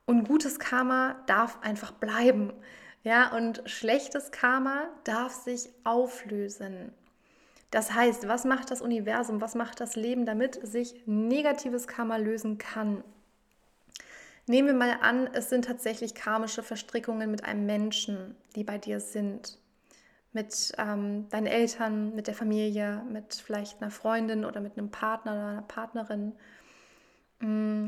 Und 0.06 0.28
gutes 0.28 0.60
Karma 0.60 1.16
darf 1.26 1.60
einfach 1.62 1.94
bleiben. 1.94 2.54
Ja, 3.04 3.36
und 3.36 3.62
schlechtes 3.66 4.32
Karma 4.32 4.88
darf 5.04 5.34
sich 5.34 5.70
auflösen. 5.84 6.94
Das 7.70 7.94
heißt, 7.94 8.28
was 8.28 8.46
macht 8.46 8.72
das 8.72 8.82
Universum, 8.82 9.42
was 9.42 9.56
macht 9.56 9.82
das 9.82 9.96
Leben, 9.96 10.26
damit 10.26 10.66
sich 10.66 10.96
negatives 11.06 11.88
Karma 11.88 12.18
lösen 12.18 12.58
kann? 12.58 13.04
Nehmen 14.46 14.68
wir 14.68 14.76
mal 14.76 14.98
an, 15.02 15.28
es 15.34 15.50
sind 15.50 15.66
tatsächlich 15.66 16.16
karmische 16.16 16.64
Verstrickungen 16.64 17.32
mit 17.32 17.44
einem 17.44 17.66
Menschen, 17.66 18.36
die 18.56 18.64
bei 18.64 18.78
dir 18.78 19.00
sind. 19.00 19.58
Mit 20.34 20.74
ähm, 20.78 21.30
deinen 21.30 21.46
Eltern, 21.48 22.16
mit 22.16 22.28
der 22.28 22.34
Familie, 22.34 23.04
mit 23.10 23.36
vielleicht 23.36 23.82
einer 23.82 23.92
Freundin 23.92 24.46
oder 24.46 24.62
mit 24.62 24.78
einem 24.78 24.90
Partner 24.90 25.34
oder 25.34 25.48
einer 25.48 25.62
Partnerin. 25.62 26.34
Mm. 27.40 27.88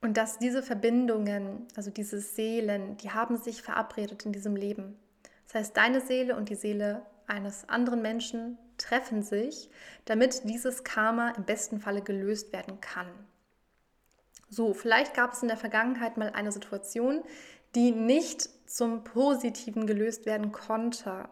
Und 0.00 0.16
dass 0.16 0.38
diese 0.38 0.62
Verbindungen, 0.62 1.66
also 1.76 1.90
diese 1.90 2.20
Seelen, 2.20 2.96
die 2.96 3.10
haben 3.10 3.36
sich 3.36 3.62
verabredet 3.62 4.24
in 4.24 4.32
diesem 4.32 4.56
Leben. 4.56 4.98
Das 5.46 5.54
heißt, 5.54 5.76
deine 5.76 6.00
Seele 6.00 6.36
und 6.36 6.48
die 6.48 6.54
Seele 6.54 7.02
eines 7.26 7.68
anderen 7.68 8.02
Menschen 8.02 8.58
treffen 8.78 9.22
sich, 9.22 9.68
damit 10.06 10.48
dieses 10.48 10.84
Karma 10.84 11.30
im 11.30 11.44
besten 11.44 11.80
Falle 11.80 12.02
gelöst 12.02 12.52
werden 12.52 12.80
kann. 12.80 13.08
So, 14.48 14.74
vielleicht 14.74 15.14
gab 15.14 15.32
es 15.32 15.42
in 15.42 15.48
der 15.48 15.56
Vergangenheit 15.56 16.16
mal 16.16 16.30
eine 16.30 16.50
Situation, 16.50 17.22
die 17.74 17.92
nicht 17.92 18.48
zum 18.68 19.04
Positiven 19.04 19.86
gelöst 19.86 20.26
werden 20.26 20.50
konnte. 20.50 21.28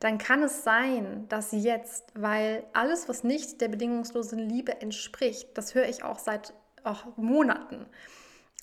Dann 0.00 0.18
kann 0.18 0.42
es 0.42 0.64
sein, 0.64 1.26
dass 1.28 1.52
jetzt, 1.52 2.04
weil 2.14 2.64
alles, 2.72 3.08
was 3.08 3.22
nicht 3.22 3.60
der 3.60 3.68
bedingungslosen 3.68 4.38
Liebe 4.38 4.80
entspricht, 4.80 5.56
das 5.56 5.74
höre 5.74 5.88
ich 5.88 6.02
auch 6.02 6.18
seit 6.18 6.52
auch 6.86 7.16
Monaten. 7.16 7.86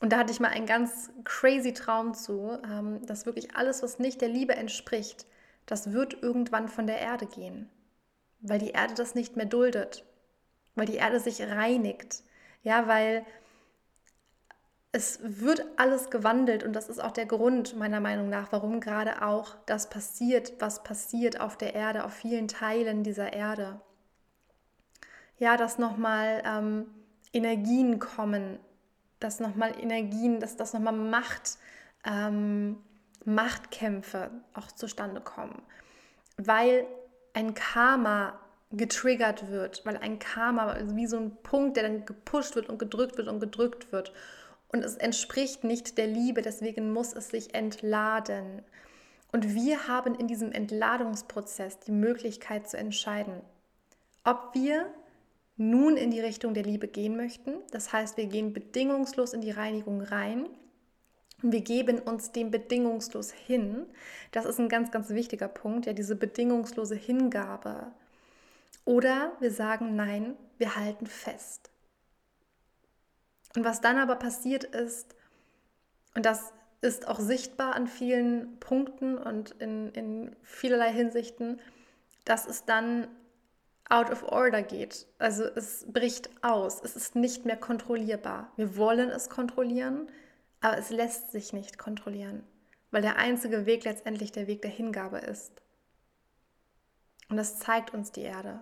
Und 0.02 0.12
da 0.12 0.18
hatte 0.18 0.34
ich 0.34 0.40
mal 0.40 0.50
einen 0.50 0.66
ganz 0.66 1.12
crazy 1.24 1.74
Traum 1.74 2.14
zu, 2.14 2.60
ähm, 2.66 3.06
dass 3.06 3.26
wirklich 3.26 3.56
alles, 3.56 3.84
was 3.84 4.00
nicht 4.00 4.22
der 4.22 4.30
Liebe 4.30 4.56
entspricht, 4.56 5.26
das 5.66 5.94
wird 5.94 6.22
irgendwann 6.22 6.68
von 6.68 6.88
der 6.88 7.00
Erde 7.00 7.26
gehen, 7.26 7.70
weil 8.42 8.60
die 8.60 8.72
Erde 8.72 8.96
das 8.96 9.16
nicht 9.16 9.38
mehr 9.38 9.46
duldet, 9.46 10.06
weil 10.76 10.88
die 10.88 10.96
Erde 10.96 11.20
sich 11.20 11.42
reinigt, 11.42 12.24
ja, 12.64 12.88
weil 12.88 13.26
es 14.92 15.20
wird 15.24 15.66
alles 15.78 16.10
gewandelt 16.12 16.64
und 16.64 16.74
das 16.74 16.88
ist 16.88 17.04
auch 17.04 17.12
der 17.12 17.26
Grund 17.26 17.76
meiner 17.76 18.00
Meinung 18.00 18.30
nach, 18.30 18.52
warum 18.52 18.80
gerade 18.80 19.24
auch 19.24 19.56
das 19.66 19.90
passiert, 19.90 20.54
was 20.60 20.84
passiert 20.84 21.42
auf 21.42 21.58
der 21.58 21.74
Erde, 21.74 22.04
auf 22.04 22.14
vielen 22.14 22.48
Teilen 22.48 23.04
dieser 23.04 23.34
Erde. 23.34 23.82
Ja, 25.40 25.58
dass 25.58 25.80
nochmal 25.80 26.44
ähm, 26.46 26.86
Energien 27.34 28.00
kommen, 28.00 28.60
dass 29.20 29.40
nochmal 29.40 29.74
Energien, 29.80 30.40
dass 30.40 30.56
das 30.56 30.74
nochmal 30.74 30.94
Macht, 30.94 31.58
ähm, 32.06 32.78
Machtkämpfe 33.26 34.32
auch 34.54 34.72
zustande 34.72 35.22
kommen, 35.22 35.62
weil 36.38 36.86
ein 37.34 37.54
Karma 37.54 38.40
getriggert 38.72 39.50
wird, 39.50 39.86
weil 39.86 39.98
ein 39.98 40.20
Karma 40.20 40.78
wie 40.96 41.08
so 41.08 41.18
ein 41.18 41.36
Punkt, 41.44 41.78
der 41.78 41.84
dann 41.84 42.06
gepusht 42.06 42.56
wird 42.56 42.70
und 42.70 42.80
gedrückt 42.80 43.18
wird 43.18 43.28
und 43.28 43.40
gedrückt 43.40 43.92
wird. 43.92 44.14
Und 44.70 44.84
es 44.84 44.96
entspricht 44.96 45.64
nicht 45.64 45.98
der 46.00 46.08
Liebe, 46.08 46.42
deswegen 46.42 46.92
muss 46.92 47.14
es 47.14 47.30
sich 47.30 47.54
entladen. 47.54 48.64
Und 49.32 49.54
wir 49.54 49.88
haben 49.88 50.16
in 50.16 50.28
diesem 50.28 50.52
Entladungsprozess 50.52 51.80
die 51.80 51.92
Möglichkeit 51.92 52.68
zu 52.68 52.78
entscheiden, 52.78 53.42
ob 54.24 54.52
wir 54.54 54.92
nun 55.56 55.98
in 55.98 56.12
die 56.12 56.20
Richtung 56.20 56.54
der 56.54 56.64
Liebe 56.64 56.88
gehen 56.88 57.16
möchten. 57.16 57.56
Das 57.72 57.94
heißt, 57.94 58.18
wir 58.18 58.26
gehen 58.26 58.54
bedingungslos 58.54 59.34
in 59.34 59.42
die 59.42 59.52
Reinigung 59.52 60.02
rein. 60.02 60.48
Und 61.42 61.52
wir 61.52 61.62
geben 61.62 62.00
uns 62.00 62.32
dem 62.32 62.52
bedingungslos 62.52 63.32
hin. 63.32 63.86
Das 64.32 64.46
ist 64.46 64.60
ein 64.60 64.70
ganz, 64.70 64.92
ganz 64.92 65.10
wichtiger 65.10 65.48
Punkt, 65.48 65.86
ja, 65.86 65.94
diese 65.94 66.16
bedingungslose 66.16 66.96
Hingabe. 66.96 67.92
Oder 68.86 69.34
wir 69.40 69.52
sagen, 69.52 69.96
nein, 69.96 70.36
wir 70.58 70.76
halten 70.76 71.06
fest. 71.06 71.70
Und 73.56 73.64
was 73.64 73.82
dann 73.82 73.98
aber 73.98 74.16
passiert 74.16 74.64
ist, 74.64 75.16
und 76.16 76.26
das 76.26 76.54
ist 76.82 77.08
auch 77.08 77.20
sichtbar 77.20 77.76
an 77.76 77.88
vielen 77.88 78.60
Punkten 78.60 79.18
und 79.18 79.52
in, 79.60 79.90
in 79.92 80.36
vielerlei 80.44 80.92
Hinsichten, 80.92 81.60
dass 82.26 82.46
es 82.46 82.66
dann 82.66 83.08
out 83.90 84.10
of 84.10 84.24
order 84.24 84.64
geht. 84.64 85.08
Also 85.20 85.44
es 85.44 85.86
bricht 85.92 86.30
aus, 86.44 86.82
es 86.84 86.96
ist 86.96 87.16
nicht 87.16 87.46
mehr 87.46 87.58
kontrollierbar. 87.58 88.52
Wir 88.56 88.78
wollen 88.78 89.10
es 89.10 89.30
kontrollieren, 89.30 90.10
aber 90.62 90.78
es 90.78 90.90
lässt 90.90 91.32
sich 91.32 91.54
nicht 91.54 91.78
kontrollieren, 91.78 92.44
weil 92.92 93.02
der 93.02 93.18
einzige 93.18 93.66
Weg 93.66 93.84
letztendlich 93.84 94.32
der 94.32 94.48
Weg 94.48 94.62
der 94.62 94.72
Hingabe 94.72 95.20
ist. 95.20 95.62
Und 97.30 97.38
das 97.38 97.60
zeigt 97.60 97.94
uns 97.94 98.12
die 98.12 98.22
Erde. 98.22 98.62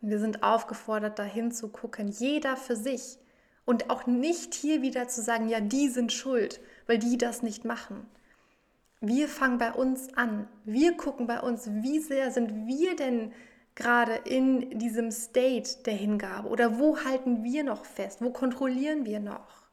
Wir 0.00 0.18
sind 0.18 0.42
aufgefordert, 0.42 1.18
dahin 1.18 1.50
zu 1.50 1.68
gucken, 1.68 2.08
jeder 2.08 2.56
für 2.56 2.76
sich. 2.76 3.18
Und 3.64 3.90
auch 3.90 4.06
nicht 4.06 4.54
hier 4.54 4.82
wieder 4.82 5.08
zu 5.08 5.22
sagen, 5.22 5.48
ja, 5.48 5.60
die 5.60 5.88
sind 5.88 6.12
schuld, 6.12 6.60
weil 6.86 6.98
die 6.98 7.18
das 7.18 7.42
nicht 7.42 7.64
machen. 7.64 8.06
Wir 9.00 9.28
fangen 9.28 9.58
bei 9.58 9.72
uns 9.72 10.14
an. 10.16 10.48
Wir 10.64 10.96
gucken 10.96 11.26
bei 11.26 11.40
uns, 11.40 11.68
wie 11.70 12.00
sehr 12.00 12.30
sind 12.30 12.66
wir 12.66 12.96
denn 12.96 13.32
gerade 13.74 14.14
in 14.14 14.78
diesem 14.78 15.10
State 15.10 15.82
der 15.84 15.94
Hingabe 15.94 16.48
oder 16.48 16.78
wo 16.78 17.04
halten 17.04 17.44
wir 17.44 17.62
noch 17.62 17.84
fest? 17.84 18.22
Wo 18.22 18.30
kontrollieren 18.30 19.04
wir 19.04 19.20
noch? 19.20 19.66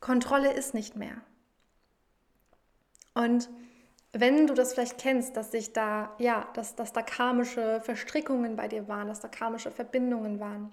Kontrolle 0.00 0.52
ist 0.52 0.74
nicht 0.74 0.96
mehr. 0.96 1.16
Und 3.14 3.48
wenn 4.12 4.46
du 4.46 4.54
das 4.54 4.74
vielleicht 4.74 4.98
kennst, 4.98 5.36
dass 5.36 5.50
sich 5.50 5.72
da, 5.72 6.14
ja, 6.18 6.46
dass, 6.54 6.76
dass 6.76 6.92
da 6.92 7.00
karmische 7.00 7.80
Verstrickungen 7.80 8.54
bei 8.54 8.68
dir 8.68 8.86
waren, 8.86 9.08
dass 9.08 9.20
da 9.20 9.28
karmische 9.28 9.70
Verbindungen 9.70 10.38
waren, 10.38 10.72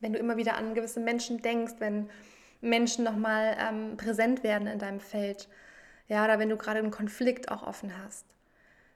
wenn 0.00 0.12
du 0.12 0.18
immer 0.18 0.36
wieder 0.36 0.56
an 0.56 0.74
gewisse 0.74 1.00
Menschen 1.00 1.42
denkst, 1.42 1.74
wenn 1.78 2.10
Menschen 2.60 3.04
nochmal 3.04 3.56
ähm, 3.58 3.96
präsent 3.96 4.42
werden 4.42 4.66
in 4.66 4.80
deinem 4.80 5.00
Feld, 5.00 5.48
ja, 6.12 6.26
oder 6.26 6.38
wenn 6.38 6.50
du 6.50 6.58
gerade 6.58 6.78
einen 6.78 6.90
Konflikt 6.90 7.50
auch 7.50 7.62
offen 7.62 7.96
hast, 8.04 8.26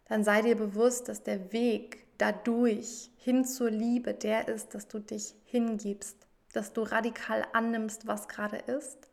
dann 0.06 0.22
sei 0.22 0.42
dir 0.42 0.54
bewusst, 0.54 1.08
dass 1.08 1.22
der 1.22 1.50
Weg 1.50 2.04
dadurch 2.18 3.10
hin 3.16 3.46
zur 3.46 3.70
Liebe 3.70 4.12
der 4.12 4.48
ist, 4.48 4.74
dass 4.74 4.86
du 4.86 4.98
dich 4.98 5.34
hingibst, 5.46 6.18
dass 6.52 6.74
du 6.74 6.82
radikal 6.82 7.46
annimmst, 7.54 8.06
was 8.06 8.28
gerade 8.28 8.58
ist 8.58 9.08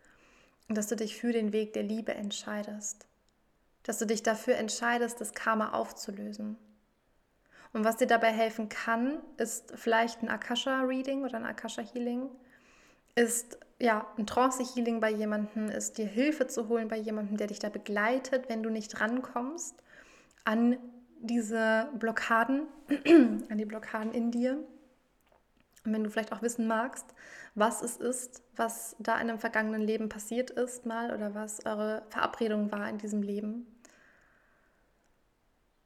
und 0.67 0.77
dass 0.77 0.87
du 0.87 0.97
dich 0.97 1.15
für 1.15 1.31
den 1.31 1.53
Weg 1.53 1.71
der 1.71 1.83
Liebe 1.83 2.13
entscheidest, 2.13 3.07
dass 3.83 3.99
du 3.99 4.05
dich 4.05 4.21
dafür 4.21 4.57
entscheidest, 4.57 5.21
das 5.21 5.33
Karma 5.33 5.71
aufzulösen. 5.71 6.57
Und 7.71 7.85
was 7.85 7.95
dir 7.95 8.07
dabei 8.07 8.33
helfen 8.33 8.67
kann, 8.67 9.19
ist 9.37 9.71
vielleicht 9.77 10.21
ein 10.21 10.29
Akasha-Reading 10.29 11.23
oder 11.23 11.37
ein 11.37 11.45
Akasha-Healing, 11.45 12.29
ist 13.15 13.57
ja 13.79 14.07
ein 14.17 14.25
Trance-Healing 14.25 14.99
bei 14.99 15.11
jemandem, 15.11 15.69
ist 15.69 15.97
dir 15.97 16.05
Hilfe 16.05 16.47
zu 16.47 16.67
holen 16.67 16.87
bei 16.87 16.97
jemandem, 16.97 17.37
der 17.37 17.47
dich 17.47 17.59
da 17.59 17.69
begleitet, 17.69 18.49
wenn 18.49 18.63
du 18.63 18.69
nicht 18.69 18.99
rankommst 18.99 19.75
an 20.45 20.77
diese 21.19 21.89
Blockaden, 21.95 22.67
an 23.49 23.57
die 23.57 23.65
Blockaden 23.65 24.11
in 24.13 24.31
dir. 24.31 24.57
Und 25.85 25.93
wenn 25.93 26.03
du 26.03 26.09
vielleicht 26.09 26.31
auch 26.31 26.41
wissen 26.41 26.67
magst, 26.67 27.13
was 27.55 27.81
es 27.81 27.97
ist, 27.97 28.41
was 28.55 28.95
da 28.99 29.15
in 29.15 29.29
einem 29.29 29.39
vergangenen 29.39 29.81
Leben 29.81 30.09
passiert 30.09 30.49
ist, 30.49 30.85
mal 30.85 31.13
oder 31.13 31.35
was 31.35 31.65
eure 31.65 32.03
Verabredung 32.09 32.71
war 32.71 32.89
in 32.89 32.97
diesem 32.97 33.21
Leben. 33.21 33.67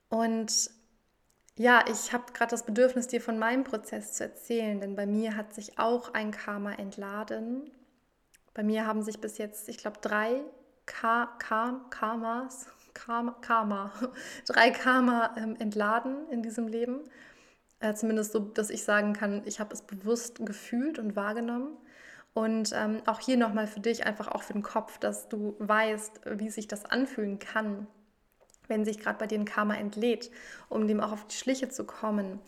Und 0.10 0.72
ja, 1.56 1.84
ich 1.90 2.14
habe 2.14 2.32
gerade 2.34 2.52
das 2.52 2.66
Bedürfnis, 2.66 3.08
dir 3.08 3.20
von 3.20 3.40
meinem 3.40 3.64
Prozess 3.64 4.14
zu 4.14 4.24
erzählen, 4.24 4.80
denn 4.80 4.96
bei 4.96 5.08
mir 5.08 5.36
hat 5.36 5.54
sich 5.54 5.80
auch 5.80 6.14
ein 6.14 6.32
Karma 6.32 6.74
entladen. 6.74 7.72
Bei 8.58 8.64
mir 8.64 8.88
haben 8.88 9.04
sich 9.04 9.22
bis 9.22 9.38
jetzt, 9.38 9.70
ich 9.70 9.78
glaube, 9.78 10.00
drei 10.02 10.42
Ka 10.88 11.28
Ka 11.38 11.80
Karmas 11.92 12.66
Karma, 12.96 13.36
Karma 13.40 13.92
drei 14.48 14.72
Karma 14.72 15.36
ähm, 15.38 15.56
entladen 15.60 16.28
in 16.32 16.42
diesem 16.42 16.68
Leben. 16.68 17.02
Äh, 17.80 17.94
zumindest 17.94 18.32
so, 18.32 18.40
dass 18.40 18.72
ich 18.72 18.84
sagen 18.84 19.14
kann, 19.14 19.44
ich 19.46 19.60
habe 19.60 19.76
es 19.76 19.84
bewusst 19.84 20.44
gefühlt 20.44 20.98
und 20.98 21.16
wahrgenommen. 21.16 21.78
Und 22.34 22.72
ähm, 22.74 23.04
auch 23.06 23.20
hier 23.20 23.38
nochmal 23.38 23.68
für 23.68 23.80
dich, 23.80 24.08
einfach 24.08 24.28
auch 24.28 24.42
für 24.42 24.54
den 24.54 24.64
Kopf, 24.64 24.98
dass 24.98 25.30
du 25.30 25.56
weißt, 25.60 26.22
wie 26.40 26.50
sich 26.50 26.68
das 26.68 26.84
anfühlen 26.86 27.38
kann, 27.38 27.86
wenn 28.68 28.86
sich 28.86 28.98
gerade 28.98 29.20
bei 29.20 29.28
dir 29.28 29.38
ein 29.38 29.46
Karma 29.46 29.76
entlädt, 29.76 30.32
um 30.68 30.88
dem 30.88 31.00
auch 31.00 31.12
auf 31.12 31.28
die 31.28 31.36
Schliche 31.36 31.70
zu 31.70 31.84
kommen. 31.84 32.40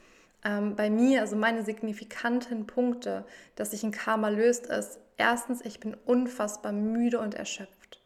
Ähm, 0.44 0.76
bei 0.76 0.90
mir, 0.90 1.22
also 1.22 1.36
meine 1.36 1.64
signifikanten 1.64 2.66
Punkte, 2.66 3.26
dass 3.54 3.72
sich 3.72 3.84
ein 3.84 3.92
Karma 3.92 4.30
löst, 4.30 4.66
ist 4.66 5.00
erstens, 5.20 5.62
ich 5.62 5.80
bin 5.80 5.96
unfassbar 6.06 6.72
müde 6.72 7.20
und 7.20 7.36
erschöpft. 7.36 8.02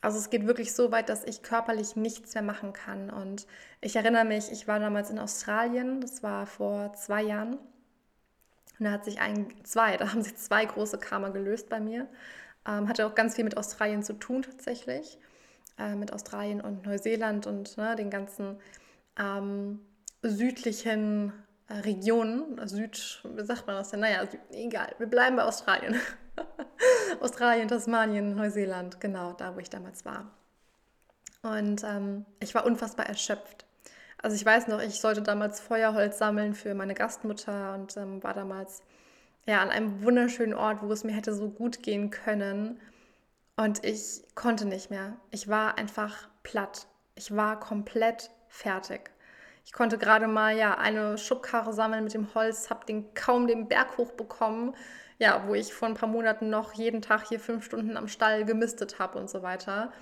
Also 0.00 0.18
es 0.18 0.28
geht 0.28 0.46
wirklich 0.46 0.74
so 0.74 0.92
weit, 0.92 1.08
dass 1.08 1.24
ich 1.24 1.42
körperlich 1.42 1.96
nichts 1.96 2.34
mehr 2.34 2.42
machen 2.42 2.72
kann. 2.74 3.08
Und 3.08 3.46
ich 3.80 3.96
erinnere 3.96 4.24
mich, 4.24 4.52
ich 4.52 4.68
war 4.68 4.78
damals 4.78 5.10
in 5.10 5.18
Australien, 5.18 6.00
das 6.00 6.22
war 6.22 6.46
vor 6.46 6.92
zwei 6.92 7.22
Jahren. 7.22 7.54
Und 8.78 8.86
da 8.86 8.90
hat 8.90 9.04
sich 9.04 9.20
ein, 9.20 9.48
zwei, 9.64 9.96
da 9.96 10.12
haben 10.12 10.22
sich 10.22 10.36
zwei 10.36 10.64
große 10.66 10.98
Karma 10.98 11.30
gelöst 11.30 11.70
bei 11.70 11.80
mir. 11.80 12.06
Ähm, 12.66 12.88
hatte 12.88 13.06
auch 13.06 13.14
ganz 13.14 13.34
viel 13.34 13.44
mit 13.44 13.56
Australien 13.56 14.02
zu 14.02 14.12
tun 14.14 14.42
tatsächlich. 14.42 15.18
Äh, 15.78 15.96
mit 15.96 16.12
Australien 16.12 16.60
und 16.60 16.84
Neuseeland 16.84 17.46
und 17.46 17.76
ne, 17.76 17.96
den 17.96 18.10
ganzen 18.10 18.58
ähm, 19.18 19.80
südlichen 20.22 21.32
äh, 21.68 21.74
Regionen. 21.78 22.60
Süd, 22.68 23.22
wie 23.24 23.44
sagt 23.44 23.66
man 23.66 23.76
das 23.76 23.90
denn? 23.90 24.00
Naja, 24.00 24.28
egal, 24.52 24.94
wir 24.98 25.06
bleiben 25.06 25.36
bei 25.36 25.42
Australien. 25.42 25.96
Australien, 27.20 27.68
Tasmanien, 27.68 28.34
Neuseeland, 28.34 29.00
genau 29.00 29.32
da, 29.32 29.54
wo 29.54 29.60
ich 29.60 29.70
damals 29.70 30.04
war. 30.04 30.30
Und 31.42 31.84
ähm, 31.84 32.24
ich 32.40 32.54
war 32.54 32.64
unfassbar 32.64 33.06
erschöpft. 33.06 33.66
Also 34.22 34.36
ich 34.36 34.44
weiß 34.46 34.68
noch, 34.68 34.80
ich 34.80 35.00
sollte 35.00 35.20
damals 35.20 35.60
Feuerholz 35.60 36.18
sammeln 36.18 36.54
für 36.54 36.74
meine 36.74 36.94
Gastmutter 36.94 37.74
und 37.74 37.96
ähm, 37.96 38.22
war 38.22 38.32
damals 38.32 38.82
ja 39.46 39.60
an 39.60 39.68
einem 39.68 40.02
wunderschönen 40.02 40.54
Ort, 40.54 40.78
wo 40.82 40.90
es 40.90 41.04
mir 41.04 41.12
hätte 41.12 41.34
so 41.34 41.50
gut 41.50 41.82
gehen 41.82 42.10
können. 42.10 42.80
Und 43.56 43.84
ich 43.84 44.22
konnte 44.34 44.64
nicht 44.64 44.90
mehr. 44.90 45.16
Ich 45.30 45.48
war 45.48 45.76
einfach 45.76 46.28
platt. 46.42 46.86
Ich 47.14 47.36
war 47.36 47.60
komplett 47.60 48.30
fertig. 48.48 49.10
Ich 49.66 49.72
konnte 49.72 49.98
gerade 49.98 50.26
mal 50.26 50.56
ja 50.56 50.78
eine 50.78 51.18
Schubkarre 51.18 51.72
sammeln 51.72 52.04
mit 52.04 52.14
dem 52.14 52.34
Holz, 52.34 52.70
habe 52.70 52.86
den 52.86 53.12
kaum 53.14 53.46
den 53.46 53.68
Berg 53.68 53.96
hochbekommen 53.96 54.74
ja, 55.18 55.46
wo 55.46 55.54
ich 55.54 55.72
vor 55.72 55.88
ein 55.88 55.94
paar 55.94 56.08
Monaten 56.08 56.50
noch 56.50 56.72
jeden 56.74 57.02
Tag 57.02 57.28
hier 57.28 57.40
fünf 57.40 57.64
Stunden 57.64 57.96
am 57.96 58.08
Stall 58.08 58.44
gemistet 58.44 58.98
habe 58.98 59.18
und 59.18 59.30
so 59.30 59.42
weiter. 59.42 59.92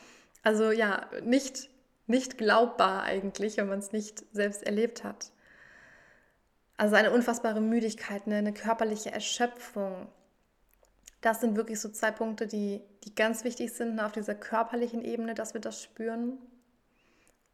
Also 0.43 0.71
ja, 0.71 1.09
nicht, 1.23 1.69
nicht 2.07 2.39
glaubbar 2.39 3.03
eigentlich, 3.03 3.57
wenn 3.57 3.69
man 3.69 3.79
es 3.79 3.93
nicht 3.93 4.25
selbst 4.33 4.63
erlebt 4.63 5.05
hat. 5.05 5.31
Also 6.77 6.97
eine 6.97 7.11
unfassbare 7.13 7.61
Müdigkeit, 7.61 8.23
eine, 8.27 8.37
eine 8.37 8.55
körperliche 8.55 9.13
Erschöpfung. 9.13 10.09
Das 11.21 11.41
sind 11.41 11.57
wirklich 11.57 11.79
so 11.81 11.89
zwei 11.91 12.11
Punkte, 12.11 12.47
die, 12.47 12.81
die 13.05 13.15
ganz 13.15 13.45
wichtig 13.45 13.73
sind 13.73 14.01
auf 14.01 14.13
dieser 14.13 14.35
körperlichen 14.35 15.05
Ebene, 15.05 15.35
dass 15.35 15.55
wir 15.55 15.61
das 15.61 15.81
spüren. 15.81 16.39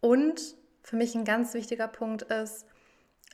Und 0.00 0.54
für 0.82 0.96
mich 0.96 1.14
ein 1.14 1.24
ganz 1.24 1.52
wichtiger 1.52 1.88
Punkt 1.88 2.22
ist, 2.22 2.64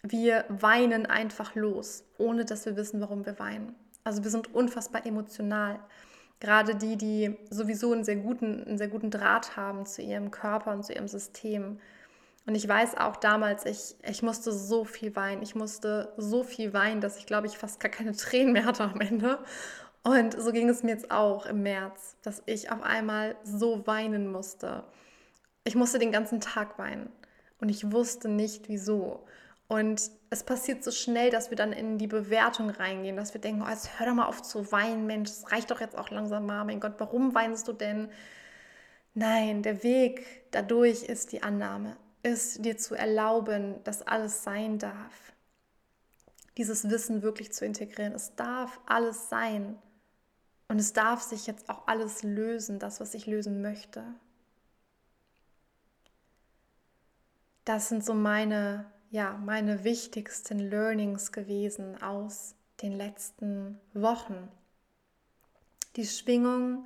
wir 0.03 0.45
weinen 0.49 1.07
einfach 1.07 1.55
los, 1.55 2.05
ohne 2.19 2.45
dass 2.45 2.67
wir 2.67 2.77
wissen, 2.77 3.01
warum 3.01 3.25
wir 3.25 3.39
weinen. 3.39 3.77
Also 4.05 4.23
wir 4.23 4.31
sind 4.31 4.55
unfassbar 4.55 5.05
emotional. 5.07 5.81
Gerade 6.41 6.75
die, 6.75 6.97
die 6.97 7.37
sowieso 7.51 7.93
einen 7.93 8.05
sehr 8.05 8.17
guten, 8.17 8.65
einen 8.65 8.79
sehr 8.79 8.89
guten 8.89 9.11
Draht 9.11 9.57
haben 9.57 9.87
zu 9.87 10.03
ihrem 10.03 10.31
Körper 10.31 10.73
und 10.73 10.85
zu 10.85 10.93
ihrem 10.93 11.09
System. 11.09 11.79
Und 12.47 12.55
ich 12.55 12.69
weiß 12.69 12.99
auch 12.99 13.17
damals, 13.17 13.65
ich, 13.65 13.97
ich 14.07 14.23
musste 14.23 14.53
so 14.53 14.85
viel 14.85 15.17
weinen. 15.17 15.43
Ich 15.43 15.55
musste 15.55 16.13
so 16.19 16.43
viel 16.43 16.75
weinen, 16.75 17.01
dass 17.01 17.17
ich, 17.17 17.25
glaube 17.25 17.47
ich, 17.47 17.57
fast 17.57 17.81
gar 17.81 17.91
keine 17.91 18.13
Tränen 18.13 18.53
mehr 18.53 18.67
hatte 18.67 18.85
am 18.85 19.01
Ende. 19.01 19.39
Und 20.03 20.39
so 20.39 20.53
ging 20.53 20.69
es 20.69 20.83
mir 20.83 20.91
jetzt 20.91 21.11
auch 21.11 21.47
im 21.47 21.63
März, 21.63 22.17
dass 22.21 22.43
ich 22.45 22.71
auf 22.71 22.83
einmal 22.83 23.37
so 23.43 23.87
weinen 23.87 24.31
musste. 24.31 24.85
Ich 25.65 25.75
musste 25.75 25.99
den 25.99 26.13
ganzen 26.13 26.41
Tag 26.43 26.79
weinen 26.79 27.09
und 27.59 27.71
ich 27.71 27.91
wusste 27.91 28.29
nicht 28.29 28.69
wieso. 28.69 29.25
Und 29.67 30.11
es 30.31 30.43
passiert 30.43 30.85
so 30.85 30.91
schnell, 30.91 31.31
dass 31.31 31.51
wir 31.51 31.57
dann 31.57 31.73
in 31.73 31.97
die 31.97 32.07
Bewertung 32.07 32.71
reingehen, 32.71 33.17
dass 33.17 33.35
wir 33.35 33.41
denken, 33.41 33.63
oh, 33.63 33.71
jetzt 33.71 33.99
hör 33.99 34.07
doch 34.07 34.15
mal 34.15 34.27
auf 34.27 34.43
zu 34.43 34.71
weinen, 34.73 35.07
Mensch, 35.07 35.31
es 35.31 35.51
reicht 35.51 35.71
doch 35.71 35.81
jetzt 35.81 35.97
auch 35.97 36.11
langsam 36.11 36.47
mal, 36.47 36.65
mein 36.65 36.81
Gott, 36.81 36.95
warum 36.99 37.35
weinst 37.35 37.67
du 37.69 37.73
denn? 37.73 38.11
Nein, 39.15 39.63
der 39.63 39.83
Weg 39.83 40.27
dadurch 40.51 41.05
ist 41.05 41.33
die 41.33 41.43
Annahme, 41.43 41.97
ist 42.23 42.65
dir 42.65 42.77
zu 42.77 42.95
erlauben, 42.95 43.83
dass 43.85 44.03
alles 44.03 44.43
sein 44.43 44.79
darf. 44.79 45.33
Dieses 46.57 46.89
Wissen 46.91 47.23
wirklich 47.23 47.53
zu 47.53 47.65
integrieren. 47.65 48.13
Es 48.13 48.35
darf 48.37 48.81
alles 48.87 49.29
sein. 49.29 49.77
Und 50.69 50.79
es 50.79 50.93
darf 50.93 51.21
sich 51.21 51.47
jetzt 51.47 51.69
auch 51.69 51.87
alles 51.87 52.23
lösen, 52.23 52.79
das, 52.79 53.01
was 53.01 53.15
ich 53.15 53.27
lösen 53.27 53.61
möchte. 53.61 54.05
Das 57.65 57.89
sind 57.89 58.05
so 58.05 58.15
meine 58.15 58.87
ja, 59.15 59.39
meine 59.45 59.85
wichtigsten 59.85 60.59
Learnings 60.59 61.31
gewesen 61.31 62.03
aus 62.03 62.57
den 62.83 62.91
letzten 62.91 63.79
Wochen. 63.93 64.49
Die 65.95 66.05
Schwingung 66.05 66.85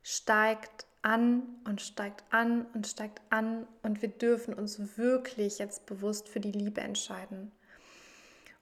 steigt 0.00 0.86
an 1.02 1.42
und 1.64 1.82
steigt 1.82 2.22
an 2.30 2.66
und 2.74 2.86
steigt 2.86 3.22
an 3.30 3.66
und 3.82 4.02
wir 4.02 4.08
dürfen 4.08 4.54
uns 4.54 4.96
wirklich 4.96 5.58
jetzt 5.58 5.84
bewusst 5.86 6.28
für 6.28 6.38
die 6.38 6.52
Liebe 6.52 6.80
entscheiden. 6.80 7.50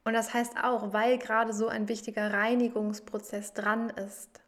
Und 0.05 0.14
das 0.14 0.33
heißt 0.33 0.64
auch, 0.64 0.94
weil 0.94 1.18
gerade 1.18 1.53
so 1.53 1.68
ein 1.68 1.88
wichtiger 1.88 2.33
Reinigungsprozess 2.33 3.53
dran 3.53 3.90
ist, 3.90 4.40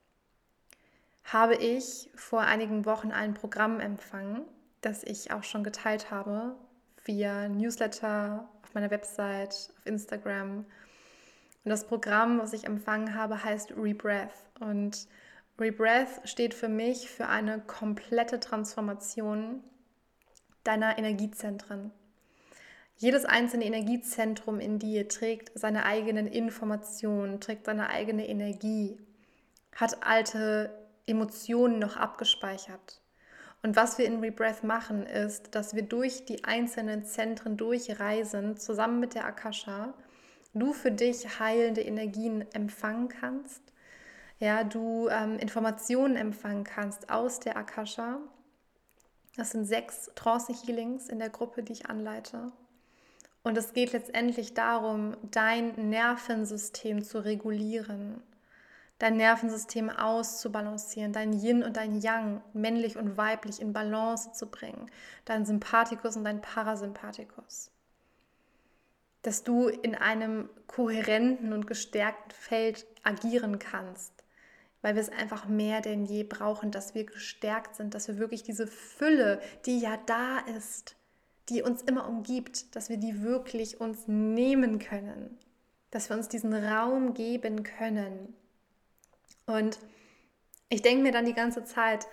habe 1.25 1.57
ich 1.57 2.09
vor 2.15 2.41
einigen 2.41 2.87
Wochen 2.87 3.13
ein 3.13 3.35
Programm 3.35 3.79
empfangen, 3.79 4.41
das 4.81 5.05
ich 5.05 5.33
auch 5.33 5.43
schon 5.43 5.65
geteilt 5.65 6.11
habe 6.11 6.57
via 7.05 7.49
Newsletter, 7.49 8.49
meiner 8.75 8.91
Website, 8.91 9.71
auf 9.77 9.87
Instagram. 9.87 10.59
Und 11.65 11.71
das 11.71 11.87
Programm, 11.87 12.39
was 12.39 12.53
ich 12.53 12.65
empfangen 12.65 13.15
habe, 13.15 13.43
heißt 13.43 13.73
Rebreath. 13.77 14.35
Und 14.61 15.09
Rebreath 15.59 16.29
steht 16.29 16.53
für 16.53 16.69
mich 16.69 17.09
für 17.09 17.29
eine 17.29 17.61
komplette 17.61 18.41
Transformation 18.41 19.63
deiner 20.65 20.99
Energiezentren. 20.99 21.93
Jedes 22.97 23.25
einzelne 23.25 23.65
Energiezentrum 23.65 24.61
in 24.61 24.79
dir 24.79 25.09
trägt 25.09 25.59
seine 25.59 25.85
eigenen 25.85 26.27
Informationen, 26.27 27.41
trägt 27.41 27.67
seine 27.67 27.89
eigene 27.91 28.29
Energie, 28.29 28.99
hat 29.75 30.07
alte 30.07 30.71
Emotionen 31.07 31.79
noch 31.79 31.97
abgespeichert. 31.97 33.01
Und 33.65 33.77
was 33.77 33.97
wir 33.97 34.05
in 34.05 34.21
Rebreath 34.21 34.63
machen, 34.63 35.07
ist, 35.07 35.55
dass 35.55 35.75
wir 35.75 35.85
durch 35.85 36.27
die 36.27 36.45
einzelnen 36.45 37.07
Zentren 37.07 37.57
durchreisen, 37.57 38.59
zusammen 38.59 39.01
mit 39.01 39.15
der 39.15 39.25
Akasha, 39.25 39.95
du 40.53 40.75
für 40.75 40.91
dich 40.91 41.41
heilende 41.41 41.81
Energien 41.81 42.45
empfangen 42.53 43.09
kannst, 43.09 43.63
ja, 44.39 44.65
du 44.65 45.09
ähm, 45.09 45.39
Informationen 45.39 46.17
empfangen 46.17 46.65
kannst 46.65 47.09
aus 47.09 47.41
der 47.41 47.57
Akasha. 47.57 48.19
Das 49.39 49.53
sind 49.53 49.65
sechs 49.65 50.11
Trance-Healings 50.15 51.09
in 51.09 51.19
der 51.19 51.31
Gruppe, 51.31 51.63
die 51.63 51.73
ich 51.73 51.87
anleite. 51.87 52.53
Und 53.45 53.57
es 53.57 53.73
geht 53.73 53.95
letztendlich 53.95 54.53
darum, 54.53 55.17
dein 55.31 55.89
Nervensystem 55.89 57.03
zu 57.03 57.25
regulieren, 57.25 58.23
dein 59.05 59.19
Nervensystem 59.19 59.91
auszubalancieren, 59.91 61.13
dein 61.13 61.35
Yin 61.35 61.63
und 61.63 61.77
dein 61.77 62.01
Yang, 62.01 62.41
männlich 62.55 62.97
und 62.97 63.19
weiblich, 63.19 63.61
in 63.61 63.75
Balance 63.75 64.33
zu 64.33 64.47
bringen, 64.47 64.91
dein 65.27 65.45
Sympathikus 65.45 66.17
und 66.17 66.25
dein 66.25 66.41
Parasympathikus. 66.41 67.71
Dass 69.21 69.45
du 69.45 69.69
in 69.69 69.95
einem 69.95 70.49
kohärenten 70.69 71.53
und 71.53 71.67
gestärkten 71.67 72.31
Feld 72.31 72.87
agieren 73.03 73.59
kannst, 73.59 74.25
weil 74.81 74.95
wir 74.95 75.03
es 75.03 75.11
einfach 75.11 75.49
mehr 75.49 75.83
denn 75.83 76.07
je 76.07 76.25
brauchen, 76.25 76.71
dass 76.71 76.95
wir 76.95 77.05
gestärkt 77.05 77.77
sind, 77.77 77.93
dass 77.93 78.09
wir 78.09 78.17
wirklich 78.17 78.43
diese 78.43 78.67
Fülle, 78.67 79.39
die 79.67 79.81
ja 79.81 79.99
da 80.07 80.39
ist, 80.57 80.97
die 81.51 81.61
uns 81.61 81.83
immer 81.83 82.09
umgibt, 82.09 82.75
dass 82.75 82.89
wir 82.89 82.97
die 82.97 83.23
wirklich 83.23 83.83
uns 83.83 84.09
nehmen 84.09 84.79
können, 84.79 85.39
dass 85.91 86.09
wir 86.09 86.17
uns 86.17 86.31
diesen 86.31 86.55
Raum 86.55 87.13
geben 87.13 87.65
können. 87.65 88.35
Und 89.47 89.79
ich 90.69 90.83
denke 90.83 91.03
mir 91.03 91.13
dann 91.13 91.27
die 91.27 91.35
ganze 91.35 91.65
Zeit, 91.65 92.07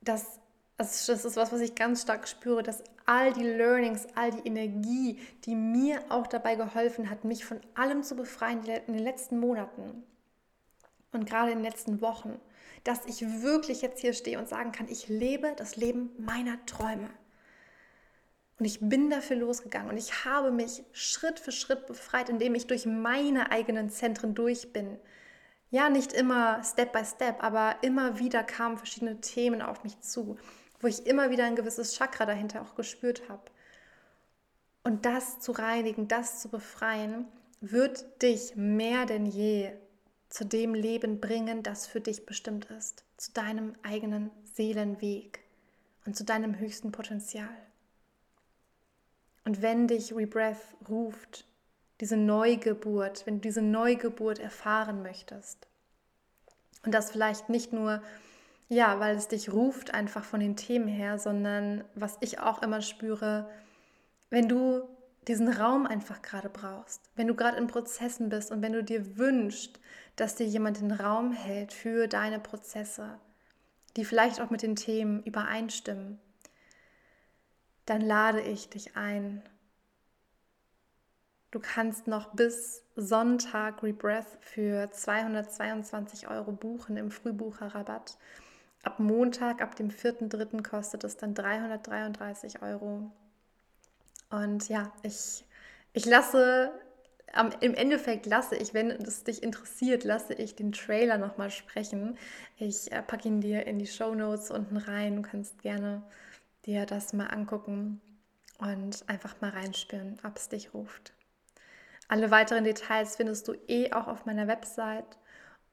dass 0.00 0.38
das 0.76 1.08
ist 1.08 1.36
was, 1.36 1.52
was 1.52 1.60
ich 1.60 1.74
ganz 1.74 2.02
stark 2.02 2.28
spüre, 2.28 2.62
dass 2.62 2.84
all 3.04 3.32
die 3.32 3.42
Learnings, 3.42 4.06
all 4.14 4.30
die 4.30 4.46
Energie, 4.46 5.18
die 5.44 5.56
mir 5.56 6.04
auch 6.08 6.28
dabei 6.28 6.54
geholfen 6.54 7.10
hat, 7.10 7.24
mich 7.24 7.44
von 7.44 7.60
allem 7.74 8.04
zu 8.04 8.14
befreien 8.14 8.62
in 8.64 8.92
den 8.94 9.02
letzten 9.02 9.40
Monaten 9.40 10.04
und 11.10 11.28
gerade 11.28 11.50
in 11.50 11.58
den 11.58 11.64
letzten 11.64 12.00
Wochen, 12.00 12.38
dass 12.84 13.06
ich 13.06 13.42
wirklich 13.42 13.82
jetzt 13.82 14.00
hier 14.00 14.12
stehe 14.12 14.38
und 14.38 14.48
sagen 14.48 14.70
kann, 14.70 14.88
ich 14.88 15.08
lebe 15.08 15.52
das 15.56 15.74
Leben 15.74 16.10
meiner 16.18 16.64
Träume. 16.66 17.10
Und 18.58 18.64
ich 18.64 18.78
bin 18.80 19.10
dafür 19.10 19.36
losgegangen 19.36 19.90
und 19.90 19.96
ich 19.96 20.24
habe 20.24 20.50
mich 20.50 20.82
Schritt 20.92 21.40
für 21.40 21.52
Schritt 21.52 21.86
befreit, 21.86 22.28
indem 22.28 22.54
ich 22.54 22.66
durch 22.66 22.86
meine 22.86 23.50
eigenen 23.50 23.88
Zentren 23.90 24.34
durch 24.34 24.72
bin. 24.72 24.98
Ja, 25.70 25.90
nicht 25.90 26.12
immer 26.12 26.62
Step 26.64 26.92
by 26.92 27.04
Step, 27.04 27.42
aber 27.42 27.76
immer 27.82 28.18
wieder 28.18 28.42
kamen 28.42 28.78
verschiedene 28.78 29.20
Themen 29.20 29.60
auf 29.60 29.84
mich 29.84 30.00
zu, 30.00 30.38
wo 30.80 30.86
ich 30.86 31.06
immer 31.06 31.30
wieder 31.30 31.44
ein 31.44 31.56
gewisses 31.56 31.94
Chakra 31.94 32.24
dahinter 32.24 32.62
auch 32.62 32.74
gespürt 32.74 33.28
habe. 33.28 33.42
Und 34.82 35.04
das 35.04 35.40
zu 35.40 35.52
reinigen, 35.52 36.08
das 36.08 36.40
zu 36.40 36.48
befreien, 36.48 37.26
wird 37.60 38.22
dich 38.22 38.56
mehr 38.56 39.04
denn 39.04 39.26
je 39.26 39.72
zu 40.30 40.44
dem 40.44 40.74
Leben 40.74 41.20
bringen, 41.20 41.62
das 41.62 41.86
für 41.86 42.00
dich 42.00 42.24
bestimmt 42.24 42.66
ist, 42.66 43.04
zu 43.16 43.32
deinem 43.32 43.74
eigenen 43.82 44.30
Seelenweg 44.44 45.40
und 46.06 46.16
zu 46.16 46.24
deinem 46.24 46.58
höchsten 46.58 46.92
Potenzial. 46.92 47.48
Und 49.44 49.62
wenn 49.62 49.88
dich 49.88 50.14
Rebreath 50.14 50.76
ruft, 50.88 51.46
diese 52.00 52.16
Neugeburt, 52.16 53.26
wenn 53.26 53.36
du 53.36 53.40
diese 53.40 53.62
Neugeburt 53.62 54.38
erfahren 54.38 55.02
möchtest, 55.02 55.66
und 56.84 56.92
das 56.94 57.10
vielleicht 57.10 57.48
nicht 57.48 57.72
nur, 57.72 58.02
ja, 58.68 59.00
weil 59.00 59.16
es 59.16 59.28
dich 59.28 59.52
ruft 59.52 59.94
einfach 59.94 60.24
von 60.24 60.40
den 60.40 60.56
Themen 60.56 60.88
her, 60.88 61.18
sondern 61.18 61.84
was 61.94 62.16
ich 62.20 62.38
auch 62.38 62.62
immer 62.62 62.82
spüre, 62.82 63.50
wenn 64.30 64.48
du 64.48 64.82
diesen 65.26 65.48
Raum 65.48 65.86
einfach 65.86 66.22
gerade 66.22 66.48
brauchst, 66.48 67.02
wenn 67.16 67.26
du 67.26 67.34
gerade 67.34 67.58
in 67.58 67.66
Prozessen 67.66 68.28
bist 68.28 68.50
und 68.50 68.62
wenn 68.62 68.72
du 68.72 68.82
dir 68.82 69.18
wünschst, 69.18 69.78
dass 70.16 70.36
dir 70.36 70.46
jemand 70.46 70.80
den 70.80 70.92
Raum 70.92 71.32
hält 71.32 71.72
für 71.72 72.08
deine 72.08 72.40
Prozesse, 72.40 73.18
die 73.96 74.04
vielleicht 74.04 74.40
auch 74.40 74.50
mit 74.50 74.62
den 74.62 74.76
Themen 74.76 75.22
übereinstimmen, 75.24 76.18
dann 77.84 78.00
lade 78.00 78.40
ich 78.40 78.68
dich 78.68 78.96
ein. 78.96 79.42
Du 81.50 81.60
kannst 81.60 82.06
noch 82.06 82.34
bis 82.34 82.82
Sonntag 82.94 83.82
Rebreath 83.82 84.36
für 84.40 84.90
222 84.90 86.28
Euro 86.28 86.52
buchen 86.52 86.98
im 86.98 87.10
Frühbucherrabatt. 87.10 88.18
Ab 88.82 89.00
Montag, 89.00 89.62
ab 89.62 89.74
dem 89.74 89.88
4.3. 89.88 90.62
kostet 90.62 91.04
es 91.04 91.16
dann 91.16 91.34
333 91.34 92.60
Euro. 92.60 93.10
Und 94.28 94.68
ja, 94.68 94.92
ich, 95.02 95.44
ich 95.94 96.04
lasse, 96.04 96.70
am, 97.32 97.50
im 97.60 97.72
Endeffekt 97.72 98.26
lasse 98.26 98.56
ich, 98.56 98.74
wenn 98.74 98.90
es 98.90 99.24
dich 99.24 99.42
interessiert, 99.42 100.04
lasse 100.04 100.34
ich 100.34 100.54
den 100.54 100.72
Trailer 100.72 101.16
nochmal 101.16 101.50
sprechen. 101.50 102.18
Ich 102.58 102.92
äh, 102.92 103.02
packe 103.02 103.26
ihn 103.26 103.40
dir 103.40 103.66
in 103.66 103.78
die 103.78 103.86
Show 103.86 104.14
Notes 104.14 104.50
unten 104.50 104.76
rein. 104.76 105.16
Du 105.16 105.22
kannst 105.22 105.62
gerne 105.62 106.02
dir 106.66 106.84
das 106.84 107.14
mal 107.14 107.28
angucken 107.28 108.02
und 108.58 109.08
einfach 109.08 109.40
mal 109.40 109.50
reinspüren, 109.50 110.18
ob 110.24 110.36
es 110.36 110.50
dich 110.50 110.74
ruft. 110.74 111.14
Alle 112.08 112.30
weiteren 112.30 112.64
Details 112.64 113.16
findest 113.16 113.48
du 113.48 113.54
eh 113.68 113.92
auch 113.92 114.08
auf 114.08 114.26
meiner 114.26 114.48
Website. 114.48 115.18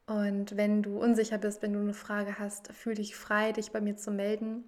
Und 0.06 0.56
wenn 0.56 0.82
du 0.82 0.98
unsicher 0.98 1.38
bist, 1.38 1.62
wenn 1.62 1.72
du 1.72 1.80
eine 1.80 1.94
Frage 1.94 2.38
hast, 2.38 2.72
fühl 2.72 2.94
dich 2.94 3.16
frei, 3.16 3.52
dich 3.52 3.72
bei 3.72 3.80
mir 3.80 3.96
zu 3.96 4.10
melden. 4.10 4.64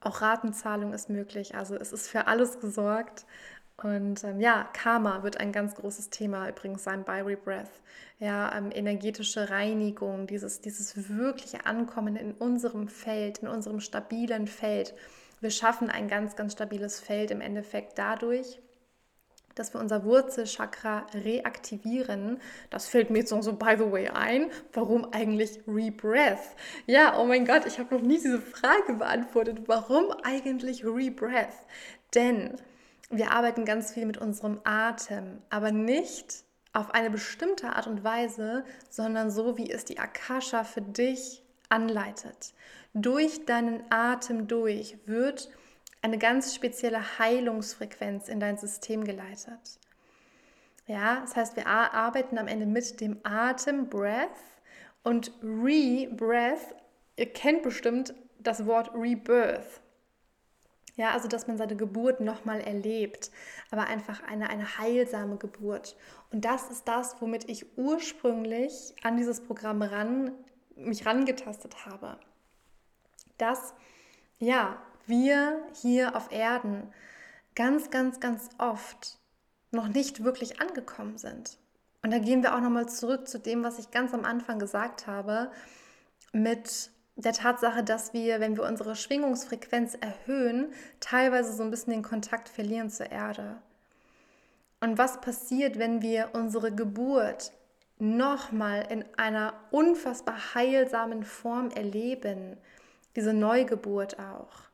Auch 0.00 0.20
Ratenzahlung 0.20 0.92
ist 0.92 1.10
möglich, 1.10 1.56
also 1.56 1.74
es 1.74 1.92
ist 1.92 2.08
für 2.08 2.28
alles 2.28 2.60
gesorgt. 2.60 3.26
Und 3.82 4.22
ähm, 4.24 4.40
ja, 4.40 4.68
Karma 4.72 5.22
wird 5.22 5.40
ein 5.40 5.52
ganz 5.52 5.74
großes 5.74 6.10
Thema 6.10 6.48
übrigens 6.48 6.84
sein 6.84 7.04
bei 7.04 7.22
Rebreath. 7.22 7.70
Ja, 8.18 8.54
ähm, 8.56 8.70
energetische 8.72 9.50
Reinigung, 9.50 10.26
dieses, 10.26 10.60
dieses 10.60 11.08
wirkliche 11.16 11.66
Ankommen 11.66 12.16
in 12.16 12.32
unserem 12.32 12.88
Feld, 12.88 13.38
in 13.38 13.48
unserem 13.48 13.80
stabilen 13.80 14.46
Feld 14.46 14.94
wir 15.40 15.50
schaffen 15.50 15.88
ein 15.88 16.08
ganz, 16.08 16.34
ganz 16.34 16.52
stabiles 16.52 16.98
Feld 17.00 17.30
im 17.30 17.40
Endeffekt 17.40 17.98
dadurch, 17.98 18.58
dass 19.58 19.74
wir 19.74 19.80
unser 19.80 20.04
Wurzelchakra 20.04 21.06
reaktivieren. 21.14 22.40
Das 22.70 22.86
fällt 22.86 23.10
mir 23.10 23.18
jetzt 23.18 23.30
so, 23.30 23.52
by 23.52 23.74
the 23.78 23.90
way 23.90 24.08
ein. 24.08 24.50
Warum 24.72 25.12
eigentlich 25.12 25.60
Rebreath? 25.66 26.56
Ja, 26.86 27.18
oh 27.18 27.26
mein 27.26 27.46
Gott, 27.46 27.66
ich 27.66 27.78
habe 27.78 27.94
noch 27.94 28.02
nie 28.02 28.18
diese 28.18 28.40
Frage 28.40 28.94
beantwortet. 28.94 29.62
Warum 29.66 30.10
eigentlich 30.22 30.84
Rebreath? 30.84 31.66
Denn 32.14 32.56
wir 33.10 33.32
arbeiten 33.32 33.64
ganz 33.64 33.92
viel 33.92 34.06
mit 34.06 34.18
unserem 34.18 34.60
Atem, 34.64 35.42
aber 35.50 35.72
nicht 35.72 36.44
auf 36.72 36.94
eine 36.94 37.10
bestimmte 37.10 37.70
Art 37.70 37.86
und 37.86 38.04
Weise, 38.04 38.64
sondern 38.90 39.30
so, 39.30 39.56
wie 39.56 39.70
es 39.70 39.84
die 39.84 39.98
Akasha 39.98 40.64
für 40.64 40.82
dich 40.82 41.42
anleitet. 41.68 42.54
Durch 42.94 43.44
deinen 43.46 43.82
Atem 43.90 44.46
durch 44.46 44.98
wird 45.06 45.50
eine 46.02 46.18
ganz 46.18 46.54
spezielle 46.54 47.18
Heilungsfrequenz 47.18 48.28
in 48.28 48.40
dein 48.40 48.56
System 48.56 49.04
geleitet. 49.04 49.78
Ja, 50.86 51.20
das 51.20 51.36
heißt, 51.36 51.56
wir 51.56 51.66
arbeiten 51.66 52.38
am 52.38 52.48
Ende 52.48 52.66
mit 52.66 53.00
dem 53.00 53.18
Atem, 53.22 53.88
Breath 53.88 54.30
und 55.02 55.32
Re-Breath. 55.42 56.74
Ihr 57.16 57.32
kennt 57.32 57.62
bestimmt 57.62 58.14
das 58.38 58.64
Wort 58.66 58.90
Rebirth. 58.94 59.82
Ja, 60.96 61.12
also 61.12 61.28
dass 61.28 61.46
man 61.46 61.58
seine 61.58 61.76
Geburt 61.76 62.20
nochmal 62.20 62.60
erlebt, 62.60 63.30
aber 63.70 63.86
einfach 63.86 64.22
eine, 64.24 64.50
eine 64.50 64.78
heilsame 64.78 65.36
Geburt. 65.36 65.96
Und 66.32 66.44
das 66.44 66.70
ist 66.70 66.88
das, 66.88 67.20
womit 67.20 67.48
ich 67.48 67.78
ursprünglich 67.78 68.94
an 69.02 69.16
dieses 69.16 69.40
Programm 69.40 69.82
ran 69.82 70.32
mich 70.74 71.06
rangetastet 71.06 71.86
habe, 71.86 72.18
dass 73.36 73.74
ja, 74.38 74.80
wir 75.08 75.60
hier 75.74 76.16
auf 76.16 76.30
Erden 76.32 76.92
ganz, 77.54 77.90
ganz, 77.90 78.20
ganz 78.20 78.48
oft 78.58 79.18
noch 79.70 79.88
nicht 79.88 80.24
wirklich 80.24 80.60
angekommen 80.60 81.18
sind. 81.18 81.58
Und 82.02 82.12
da 82.12 82.18
gehen 82.18 82.42
wir 82.42 82.54
auch 82.54 82.60
nochmal 82.60 82.88
zurück 82.88 83.28
zu 83.28 83.38
dem, 83.38 83.64
was 83.64 83.78
ich 83.78 83.90
ganz 83.90 84.14
am 84.14 84.24
Anfang 84.24 84.58
gesagt 84.58 85.06
habe, 85.06 85.50
mit 86.32 86.90
der 87.16 87.32
Tatsache, 87.32 87.82
dass 87.82 88.12
wir, 88.12 88.38
wenn 88.38 88.56
wir 88.56 88.64
unsere 88.64 88.94
Schwingungsfrequenz 88.94 89.98
erhöhen, 90.00 90.72
teilweise 91.00 91.52
so 91.52 91.64
ein 91.64 91.70
bisschen 91.70 91.92
den 91.92 92.02
Kontakt 92.02 92.48
verlieren 92.48 92.90
zur 92.90 93.10
Erde. 93.10 93.56
Und 94.80 94.98
was 94.98 95.20
passiert, 95.20 95.78
wenn 95.78 96.02
wir 96.02 96.30
unsere 96.34 96.72
Geburt 96.72 97.52
nochmal 97.98 98.86
in 98.90 99.04
einer 99.16 99.54
unfassbar 99.72 100.54
heilsamen 100.54 101.24
Form 101.24 101.70
erleben, 101.70 102.56
diese 103.16 103.32
Neugeburt 103.34 104.20
auch, 104.20 104.67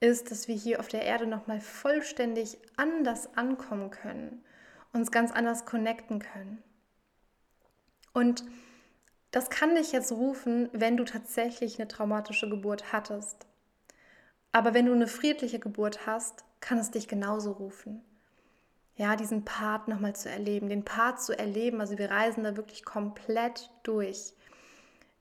ist, 0.00 0.30
dass 0.30 0.48
wir 0.48 0.54
hier 0.54 0.80
auf 0.80 0.88
der 0.88 1.02
Erde 1.02 1.26
nochmal 1.26 1.60
vollständig 1.60 2.58
anders 2.76 3.36
ankommen 3.36 3.90
können, 3.90 4.44
uns 4.92 5.10
ganz 5.10 5.32
anders 5.32 5.64
connecten 5.64 6.18
können. 6.18 6.62
Und 8.12 8.44
das 9.30 9.50
kann 9.50 9.74
dich 9.74 9.92
jetzt 9.92 10.12
rufen, 10.12 10.68
wenn 10.72 10.96
du 10.96 11.04
tatsächlich 11.04 11.78
eine 11.78 11.88
traumatische 11.88 12.48
Geburt 12.48 12.92
hattest. 12.92 13.46
Aber 14.52 14.74
wenn 14.74 14.86
du 14.86 14.92
eine 14.92 15.08
friedliche 15.08 15.58
Geburt 15.58 16.06
hast, 16.06 16.44
kann 16.60 16.78
es 16.78 16.90
dich 16.90 17.08
genauso 17.08 17.52
rufen 17.52 18.02
ja, 18.96 19.14
diesen 19.14 19.44
Part 19.44 19.88
nochmal 19.88 20.16
zu 20.16 20.30
erleben, 20.30 20.68
den 20.68 20.84
Part 20.84 21.22
zu 21.22 21.38
erleben. 21.38 21.80
Also 21.80 21.98
wir 21.98 22.10
reisen 22.10 22.44
da 22.44 22.56
wirklich 22.56 22.84
komplett 22.84 23.70
durch. 23.82 24.32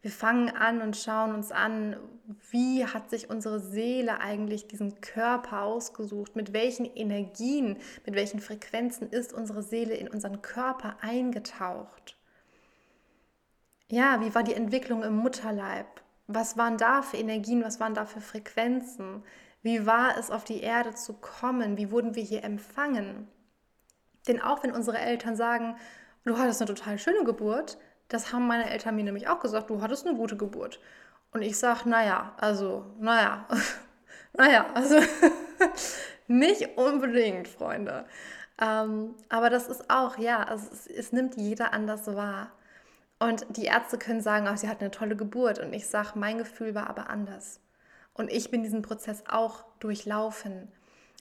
Wir 0.06 0.12
fangen 0.12 0.56
an 0.56 0.84
und 0.84 0.96
schauen 0.96 1.34
uns 1.34 1.52
an, 1.52 1.96
wie 2.52 2.86
hat 2.86 3.10
sich 3.10 3.28
unsere 3.32 3.60
Seele 3.60 4.20
eigentlich 4.20 4.68
diesen 4.68 5.02
Körper 5.02 5.64
ausgesucht, 5.64 6.36
mit 6.36 6.54
welchen 6.54 6.86
Energien, 6.86 7.78
mit 8.06 8.14
welchen 8.14 8.40
Frequenzen 8.40 9.10
ist 9.10 9.34
unsere 9.34 9.64
Seele 9.64 9.96
in 9.96 10.08
unseren 10.08 10.44
Körper 10.44 10.98
eingetaucht. 11.02 12.20
Ja, 13.90 14.22
wie 14.22 14.36
war 14.36 14.44
die 14.44 14.54
Entwicklung 14.54 15.02
im 15.02 15.16
Mutterleib? 15.16 15.88
Was 16.28 16.56
waren 16.56 16.78
da 16.78 17.02
für 17.02 17.18
Energien, 17.18 17.64
was 17.64 17.80
waren 17.80 17.96
da 17.96 18.06
für 18.06 18.22
Frequenzen? 18.22 19.24
Wie 19.64 19.88
war 19.88 20.20
es, 20.20 20.30
auf 20.30 20.44
die 20.44 20.62
Erde 20.62 20.94
zu 20.94 21.14
kommen? 21.14 21.78
Wie 21.78 21.90
wurden 21.90 22.14
wir 22.14 22.22
hier 22.22 22.44
empfangen? 22.44 23.28
Denn 24.28 24.40
auch 24.40 24.62
wenn 24.62 24.72
unsere 24.72 25.00
Eltern 25.00 25.36
sagen, 25.36 25.78
du 26.26 26.38
hattest 26.38 26.62
eine 26.62 26.72
total 26.72 27.00
schöne 27.00 27.24
Geburt, 27.24 27.80
das 28.08 28.32
haben 28.32 28.48
meine 28.48 28.70
Eltern 28.70 28.96
mir 28.96 29.04
nämlich 29.04 29.28
auch 29.28 29.40
gesagt, 29.40 29.70
du 29.70 29.82
hattest 29.82 30.06
eine 30.06 30.16
gute 30.16 30.38
Geburt. 30.38 30.80
Und 31.32 31.42
ich 31.42 31.58
sage, 31.58 31.90
naja, 31.90 32.34
also, 32.38 32.86
naja, 33.00 33.46
naja, 34.34 34.68
also 34.74 35.00
nicht 36.28 36.78
unbedingt, 36.78 37.48
Freunde. 37.48 38.06
Ähm, 38.62 39.16
aber 39.30 39.50
das 39.50 39.68
ist 39.68 39.90
auch, 39.90 40.18
ja, 40.18 40.44
also 40.44 40.68
es, 40.72 40.88
es, 40.88 41.12
nimmt 41.12 41.36
jeder 41.36 41.74
anders 41.74 42.08
wahr. 42.08 42.52
Und 43.20 43.46
die 43.50 43.66
Ärzte 43.66 43.98
können 43.98 44.22
sagen, 44.22 44.48
ach, 44.48 44.58
sie 44.58 44.70
hat 44.70 44.82
eine 44.82 44.92
tolle 44.92 45.16
Geburt. 45.16 45.60
Und 45.60 45.74
ich 45.74 45.88
sage, 45.88 46.12
mein 46.16 46.38
Gefühl 46.38 46.76
war 46.76 46.90
aber 46.90 47.10
anders. 47.10 47.60
Und 48.14 48.32
ich 48.32 48.50
bin 48.52 48.64
diesen 48.64 48.82
Prozess 48.82 49.24
auch 49.28 49.66
durchlaufen. 49.80 50.72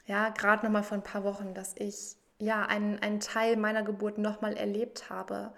Ja, 0.07 0.29
gerade 0.29 0.65
nochmal 0.65 0.83
vor 0.85 0.99
ein 0.99 1.03
paar 1.03 1.25
Wochen, 1.25 1.55
dass 1.55 1.75
ich 1.79 2.17
ja, 2.39 2.67
einen, 2.67 2.99
einen 3.01 3.21
Teil 3.21 3.57
meiner 3.57 3.83
Geburt 3.83 4.19
nochmal 4.19 4.57
erlebt 4.57 5.09
habe 5.11 5.53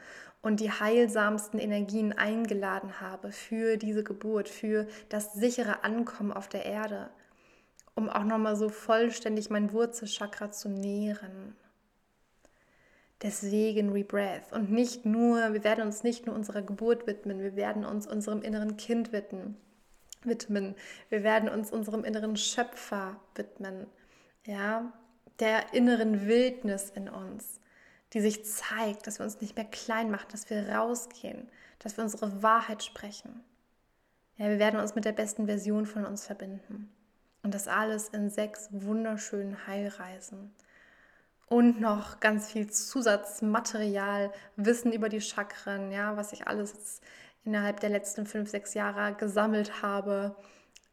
und 0.47 0.61
die 0.61 0.71
heilsamsten 0.71 1.59
Energien 1.59 2.13
eingeladen 2.13 3.01
habe 3.01 3.33
für 3.33 3.77
diese 3.77 4.05
Geburt, 4.05 4.49
für 4.49 4.87
das 5.09 5.33
sichere 5.33 5.83
Ankommen 5.83 6.31
auf 6.31 6.49
der 6.49 6.65
Erde, 6.65 7.11
um 7.97 8.09
auch 8.09 8.23
nochmal 8.23 8.55
so 8.55 8.69
vollständig 8.69 9.51
mein 9.51 9.73
Wurzelchakra 9.73 10.53
zu 10.53 10.69
nähren. 10.69 11.57
Deswegen 13.23 13.91
Rebreath 13.91 14.53
und 14.53 14.71
nicht 14.71 15.05
nur, 15.05 15.53
wir 15.53 15.65
werden 15.65 15.85
uns 15.85 16.05
nicht 16.05 16.27
nur 16.27 16.37
unserer 16.37 16.63
Geburt 16.63 17.09
widmen, 17.09 17.41
wir 17.41 17.57
werden 17.57 17.85
uns 17.85 18.07
unserem 18.07 18.43
inneren 18.43 18.77
Kind 18.77 19.13
widmen, 19.13 19.57
widmen. 20.23 20.77
Wir 21.09 21.25
werden 21.25 21.49
uns 21.49 21.73
unserem 21.73 22.05
inneren 22.05 22.37
Schöpfer 22.37 23.17
widmen. 23.35 23.89
Ja, 24.45 24.93
der 25.41 25.75
inneren 25.75 26.29
Wildnis 26.29 26.91
in 26.91 27.09
uns, 27.09 27.59
die 28.13 28.21
sich 28.21 28.45
zeigt, 28.45 29.07
dass 29.07 29.19
wir 29.19 29.25
uns 29.25 29.41
nicht 29.41 29.57
mehr 29.57 29.65
klein 29.65 30.11
machen, 30.11 30.29
dass 30.31 30.49
wir 30.49 30.69
rausgehen, 30.69 31.49
dass 31.79 31.97
wir 31.97 32.05
unsere 32.05 32.43
Wahrheit 32.43 32.85
sprechen. 32.85 33.45
Ja, 34.37 34.49
wir 34.49 34.59
werden 34.59 34.81
uns 34.81 34.95
mit 34.95 35.05
der 35.05 35.13
besten 35.13 35.47
Version 35.47 35.87
von 35.87 36.05
uns 36.05 36.27
verbinden. 36.27 36.91
Und 37.43 37.55
das 37.55 37.69
alles 37.69 38.09
in 38.09 38.29
sechs 38.29 38.69
wunderschönen 38.71 39.67
Heilreisen. 39.67 40.53
Und 41.49 41.81
noch 41.81 42.19
ganz 42.19 42.51
viel 42.51 42.69
Zusatzmaterial, 42.69 44.33
Wissen 44.57 44.93
über 44.93 45.09
die 45.09 45.21
Chakren, 45.21 45.93
ja, 45.93 46.17
was 46.17 46.33
ich 46.33 46.49
alles 46.49 47.01
innerhalb 47.45 47.79
der 47.81 47.91
letzten 47.91 48.27
fünf, 48.27 48.51
sechs 48.51 48.75
Jahre 48.75 49.15
gesammelt 49.15 49.81
habe. 49.81 50.35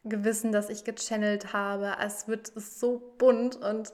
Gewissen, 0.04 0.52
dass 0.52 0.70
ich 0.70 0.84
gechannelt 0.84 1.54
habe. 1.54 1.96
Es 2.00 2.28
wird 2.28 2.52
so 2.56 3.16
bunt 3.18 3.56
und 3.56 3.94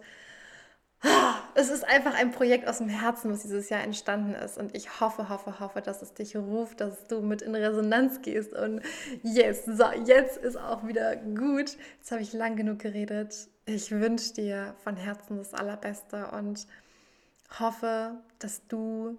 es 1.55 1.69
ist 1.69 1.83
einfach 1.85 2.13
ein 2.13 2.31
Projekt 2.31 2.67
aus 2.67 2.79
dem 2.79 2.89
Herzen, 2.89 3.31
was 3.31 3.41
dieses 3.41 3.69
Jahr 3.69 3.83
entstanden 3.83 4.33
ist. 4.33 4.57
Und 4.57 4.75
ich 4.75 4.99
hoffe, 4.99 5.29
hoffe, 5.29 5.59
hoffe, 5.59 5.81
dass 5.81 6.01
es 6.01 6.13
dich 6.13 6.35
ruft, 6.35 6.81
dass 6.81 7.07
du 7.07 7.21
mit 7.21 7.41
in 7.41 7.55
Resonanz 7.55 8.21
gehst. 8.21 8.53
Und 8.53 8.81
yes, 9.23 9.65
so, 9.65 9.85
jetzt 10.05 10.37
ist 10.37 10.57
auch 10.57 10.85
wieder 10.85 11.15
gut. 11.15 11.77
Jetzt 11.97 12.11
habe 12.11 12.21
ich 12.21 12.33
lang 12.33 12.55
genug 12.55 12.79
geredet. 12.79 13.47
Ich 13.65 13.91
wünsche 13.91 14.33
dir 14.33 14.75
von 14.83 14.95
Herzen 14.95 15.37
das 15.37 15.53
Allerbeste 15.53 16.31
und 16.31 16.67
hoffe, 17.59 18.15
dass 18.39 18.65
du 18.67 19.17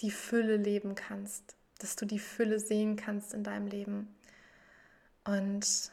die 0.00 0.10
Fülle 0.10 0.56
leben 0.56 0.94
kannst, 0.94 1.56
dass 1.78 1.96
du 1.96 2.06
die 2.06 2.18
Fülle 2.18 2.58
sehen 2.58 2.96
kannst 2.96 3.34
in 3.34 3.44
deinem 3.44 3.66
Leben 3.66 4.14
und 5.24 5.92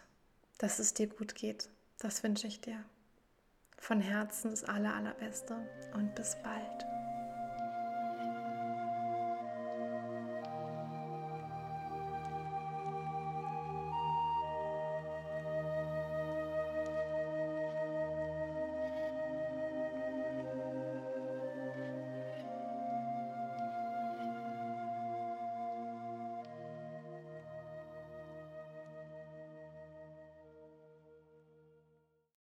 dass 0.57 0.79
es 0.79 0.93
dir 0.93 1.07
gut 1.07 1.35
geht. 1.35 1.69
Das 1.99 2.23
wünsche 2.23 2.47
ich 2.47 2.61
dir. 2.61 2.83
Von 3.79 4.01
Herzen 4.01 4.51
das 4.51 4.63
aller, 4.63 4.93
allerbeste 4.93 5.55
und 5.93 6.13
bis 6.13 6.35
bald. 6.43 6.85